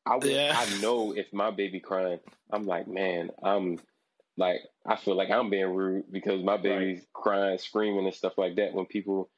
[0.06, 0.54] I would, Yeah.
[0.56, 2.20] I know if my baby crying,
[2.52, 3.80] I'm like, man, I'm
[4.38, 8.56] like, I feel like I'm being rude because my baby's crying, screaming, and stuff like
[8.58, 9.30] that when people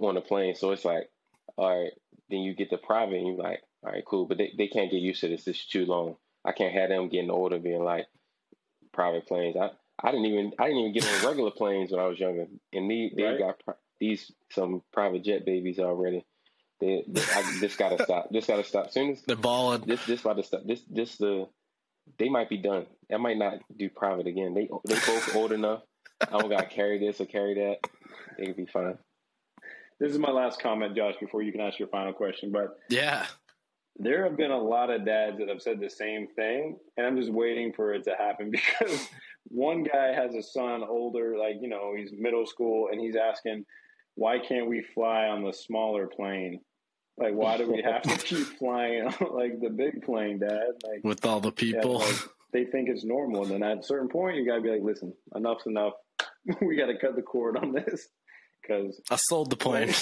[0.00, 0.54] on the plane.
[0.54, 1.08] So it's like,
[1.56, 1.92] all right,
[2.30, 4.90] then you get the private, and you're like, all right, cool, but they, they can't
[4.90, 5.44] get used to this.
[5.44, 6.16] This is too long.
[6.44, 8.06] I can't have them getting older being like
[8.92, 9.56] private planes.
[9.56, 9.70] I,
[10.02, 12.90] I didn't even I didn't even get on regular planes when I was younger, and
[12.90, 13.38] they they Right.
[13.38, 16.24] got these some private jet babies already.
[16.80, 18.28] They, they I, this gotta stop.
[18.30, 18.90] This gotta stop.
[18.90, 19.82] Soon as They're balling.
[19.86, 20.62] this this about to stop.
[20.64, 21.46] This this the
[22.18, 22.86] they might be done.
[23.12, 24.54] I might not do private again.
[24.54, 25.82] They they both old enough.
[26.20, 27.76] I don't gotta carry this or carry that.
[28.38, 28.98] They could be fine.
[30.02, 32.50] This is my last comment, Josh, before you can ask your final question.
[32.50, 33.24] But Yeah.
[33.94, 37.16] there have been a lot of dads that have said the same thing, and I'm
[37.16, 38.50] just waiting for it to happen
[38.80, 39.08] because
[39.44, 43.64] one guy has a son older, like, you know, he's middle school, and he's asking,
[44.16, 46.60] why can't we fly on the smaller plane?
[47.16, 50.72] Like, why do we have to keep flying on, like, the big plane, dad?
[50.84, 51.98] Like, With all the yeah, people.
[52.00, 52.16] like,
[52.52, 53.42] they think it's normal.
[53.44, 55.92] And then at a certain point, you got to be like, listen, enough's enough.
[56.60, 58.08] we got to cut the cord on this
[58.62, 59.92] because I sold the plane.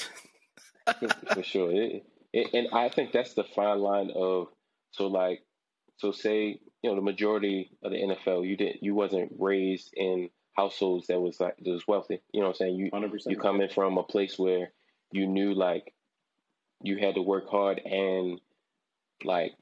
[1.35, 1.73] for sure.
[1.73, 4.49] It, it, and I think that's the fine line of
[4.93, 5.43] so like
[5.97, 10.31] so say you know the majority of the NFL you didn't you wasn't raised in
[10.57, 12.21] households that was like that was wealthy.
[12.33, 12.77] You know what I'm saying?
[12.77, 13.31] You 100%.
[13.31, 14.73] you coming from a place where
[15.13, 15.93] you knew like
[16.83, 18.41] you had to work hard and
[19.25, 19.53] like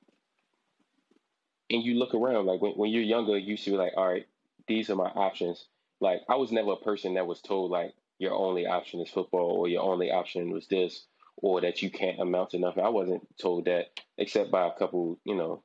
[1.71, 4.27] and you look around like when, when you're younger you see like all right
[4.67, 5.67] these are my options
[6.01, 9.53] like i was never a person that was told like your only option is football
[9.53, 11.07] or your only option was this
[11.37, 15.19] or that you can't amount to nothing i wasn't told that except by a couple
[15.25, 15.63] you know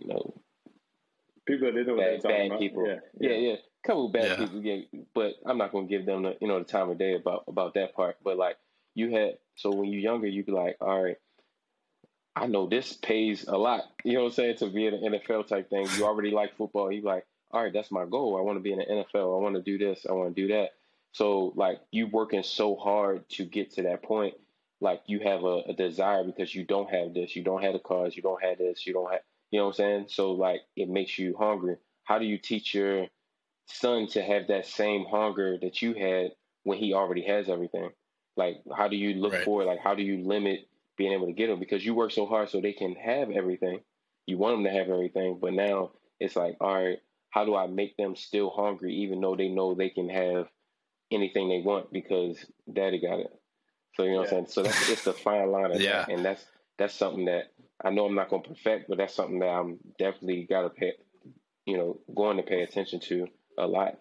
[0.00, 0.40] you know
[1.48, 2.58] people that didn't know bad, bad about.
[2.60, 2.86] people.
[2.86, 3.54] Yeah, yeah, yeah.
[3.54, 4.36] A couple bad yeah.
[4.36, 4.62] people.
[4.62, 7.44] Yeah, but I'm not gonna give them the you know the time of day about
[7.48, 8.16] about that part.
[8.22, 8.56] But like
[8.94, 11.16] you had, so when you're younger, you'd be like, all right.
[12.36, 13.82] I know this pays a lot.
[14.04, 14.56] You know what I'm saying?
[14.58, 15.88] To be in an NFL type thing.
[15.96, 16.92] You already like football.
[16.92, 18.36] You like, all right, that's my goal.
[18.38, 19.36] I want to be in the NFL.
[19.36, 20.06] I want to do this.
[20.08, 20.68] I want to do that.
[21.12, 24.34] So like you working so hard to get to that point,
[24.80, 27.78] like you have a, a desire because you don't have this, you don't have the
[27.78, 30.04] cars, you don't have this, you don't have you know what I'm saying?
[30.08, 31.76] So like it makes you hungry.
[32.04, 33.06] How do you teach your
[33.66, 36.32] son to have that same hunger that you had
[36.64, 37.90] when he already has everything?
[38.36, 39.44] Like how do you look right.
[39.44, 39.66] for it?
[39.66, 41.58] Like how do you limit being able to get them?
[41.58, 43.80] Because you work so hard so they can have everything.
[44.26, 46.98] You want them to have everything, but now it's like, all right,
[47.30, 50.48] how do I make them still hungry even though they know they can have
[51.10, 53.30] anything they want because daddy got it.
[53.94, 54.20] So you know yeah.
[54.20, 54.46] what I'm saying?
[54.48, 56.04] So that's it's the fine line of yeah.
[56.06, 56.10] that.
[56.10, 56.44] And that's
[56.78, 57.52] that's something that
[57.84, 60.92] I know I'm not gonna perfect, but that's something that I'm definitely gotta pay
[61.68, 63.26] you know, going to pay attention to
[63.58, 63.96] a lot.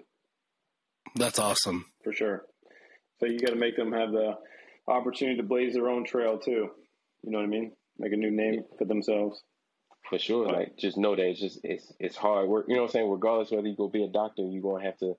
[1.16, 1.86] That's awesome.
[2.01, 2.45] For sure.
[3.20, 4.36] So you gotta make them have the
[4.88, 6.70] opportunity to blaze their own trail too.
[7.24, 7.74] You know what I mean?
[7.99, 9.43] Make a new name for themselves.
[10.10, 10.47] For sure.
[10.47, 12.68] Like just know that it's just it's it's hard work.
[12.70, 13.12] You know what I'm saying?
[13.12, 15.16] Regardless whether you go be a doctor, you're gonna have to,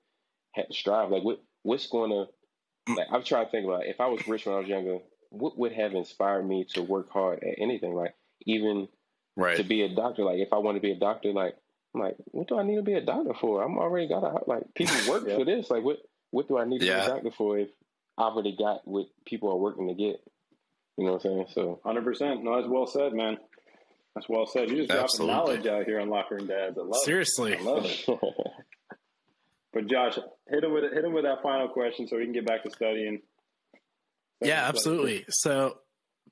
[0.53, 1.11] have to strive.
[1.11, 4.45] Like what what's going to like I've tried to think about if I was rich
[4.45, 4.97] when I was younger,
[5.29, 7.93] what would have inspired me to work hard at anything?
[7.93, 8.87] Like even
[9.35, 9.57] right.
[9.57, 10.23] to be a doctor.
[10.23, 11.55] Like if I want to be a doctor, like
[11.93, 13.63] I'm like, what do I need to be a doctor for?
[13.63, 15.37] I'm already got a like people work yeah.
[15.37, 15.69] for this.
[15.69, 15.97] Like what
[16.31, 17.01] what do I need to yeah.
[17.01, 17.69] be a doctor for if
[18.17, 20.19] I already got what people are working to get?
[20.97, 21.45] You know what I'm saying?
[21.53, 22.43] So hundred percent.
[22.43, 23.37] No, that's well said, man.
[24.15, 24.71] That's well said.
[24.71, 26.79] You just dropping knowledge out here on Locker Room Dads.
[26.79, 27.53] I love Seriously.
[27.53, 27.59] It.
[27.59, 28.05] I love it.
[29.71, 30.17] But Josh,
[30.47, 32.71] hit him with hit him with that final question so we can get back to
[32.71, 33.21] studying.
[34.41, 35.25] yeah, absolutely.
[35.29, 35.77] So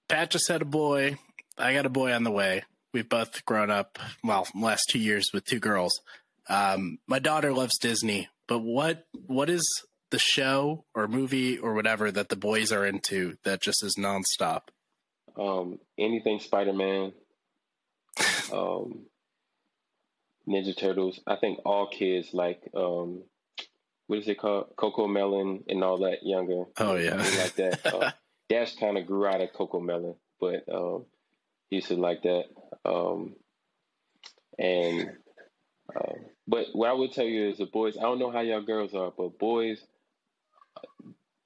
[0.09, 1.17] Pat just had a boy.
[1.57, 2.63] I got a boy on the way.
[2.93, 3.99] We've both grown up.
[4.23, 6.01] Well, last two years with two girls.
[6.49, 9.63] Um, my daughter loves Disney, but what what is
[10.09, 14.61] the show or movie or whatever that the boys are into that just is nonstop?
[15.38, 17.13] Um, anything Spider Man.
[18.51, 19.05] um,
[20.47, 21.19] Ninja Turtles.
[21.27, 23.23] I think all kids like um,
[24.07, 24.75] what is it called?
[24.77, 26.63] CoComelon and all that younger.
[26.77, 27.85] Oh yeah, like that.
[27.93, 28.11] uh,
[28.49, 31.05] Dash kind of grew out of CoComelon, but um,
[31.69, 32.45] he used to like that.
[32.85, 33.35] Um,
[34.57, 35.11] and
[35.93, 36.13] uh,
[36.47, 37.97] but what I would tell you is the boys.
[37.97, 39.83] I don't know how y'all girls are, but boys,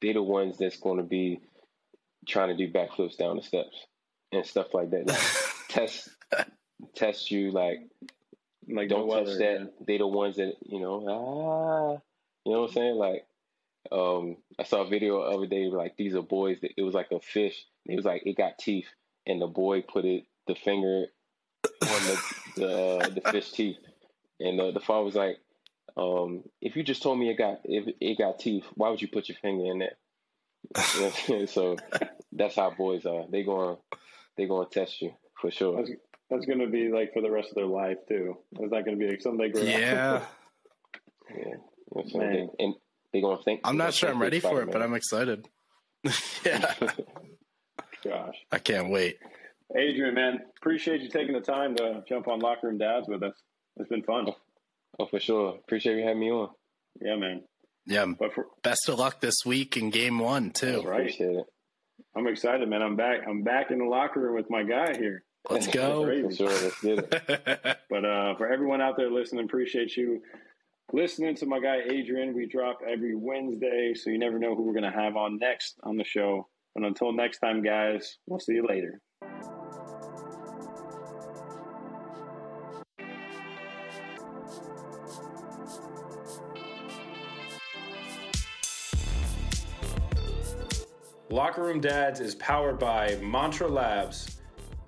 [0.01, 1.41] they're the ones that's going to be
[2.27, 3.75] trying to do backflips down the steps
[4.31, 5.07] and stuff like that.
[5.07, 5.19] Like,
[5.69, 6.09] test
[6.95, 7.79] test you like
[8.71, 9.59] like don't touch weather, that.
[9.59, 9.65] Yeah.
[9.85, 11.05] They the ones that you know.
[11.07, 12.01] Ah,
[12.45, 12.95] you know what I'm saying?
[12.95, 13.25] Like,
[13.91, 15.65] um, I saw a video the other day.
[15.65, 16.59] Like these are boys.
[16.61, 17.65] That, it was like a fish.
[17.85, 18.87] It was like it got teeth,
[19.25, 21.05] and the boy put it the finger
[21.63, 22.21] on the
[22.55, 23.77] the, uh, the fish teeth,
[24.39, 25.37] and the, the father was like,
[25.97, 29.07] um, "If you just told me it got if it got teeth, why would you
[29.07, 29.95] put your finger in there?"
[31.27, 31.77] You know so
[32.31, 33.25] that's how boys are.
[33.29, 33.77] They going
[34.37, 35.85] they going to test you for sure.
[36.31, 38.37] That's going to be like for the rest of their life too.
[38.53, 40.21] It's not going to be like something they grow yeah.
[41.29, 42.03] yeah.
[42.13, 42.49] Man.
[42.57, 42.73] And
[43.11, 43.59] they're going to think.
[43.65, 45.49] I'm not sure I'm ready for it, but I'm excited.
[46.45, 46.73] yeah.
[48.03, 48.37] Gosh.
[48.49, 49.17] I can't wait.
[49.77, 53.35] Adrian, man, appreciate you taking the time to jump on Locker Room Dads with us.
[53.75, 54.25] It's been fun.
[54.29, 54.35] Oh,
[54.99, 55.55] oh for sure.
[55.55, 56.49] Appreciate you having me on.
[57.01, 57.43] Yeah, man.
[57.85, 58.05] Yeah.
[58.17, 60.81] But for, best of luck this week in game one, too.
[60.81, 61.01] right.
[61.01, 61.45] Appreciate it.
[62.15, 62.81] I'm excited, man.
[62.81, 63.19] I'm back.
[63.27, 65.23] I'm back in the locker room with my guy here.
[65.49, 66.05] Let's go.
[66.29, 67.77] sure, let's get it.
[67.89, 70.21] but uh, for everyone out there listening, appreciate you
[70.93, 72.33] listening to my guy Adrian.
[72.35, 75.75] We drop every Wednesday, so you never know who we're going to have on next
[75.83, 76.47] on the show.
[76.75, 79.01] But until next time, guys, we'll see you later.
[91.29, 94.30] Locker Room Dads is powered by Mantra Labs.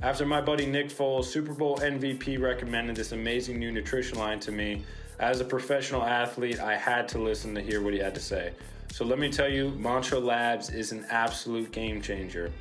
[0.03, 4.51] After my buddy Nick Foles, Super Bowl MVP, recommended this amazing new nutrition line to
[4.51, 4.83] me,
[5.19, 8.51] as a professional athlete, I had to listen to hear what he had to say.
[8.91, 12.51] So let me tell you, Mantra Labs is an absolute game changer.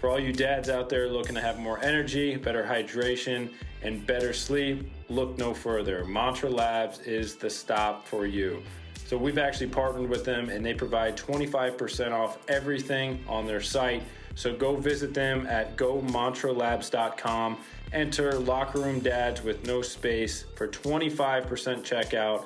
[0.00, 3.50] For all you dads out there looking to have more energy, better hydration,
[3.82, 6.04] and better sleep, look no further.
[6.04, 8.62] Mantra Labs is the stop for you.
[9.06, 14.04] So we've actually partnered with them and they provide 25% off everything on their site.
[14.34, 17.58] So go visit them at gomantralabs.com
[17.92, 21.46] Enter Locker Room Dads with no space for 25%
[21.82, 22.44] checkout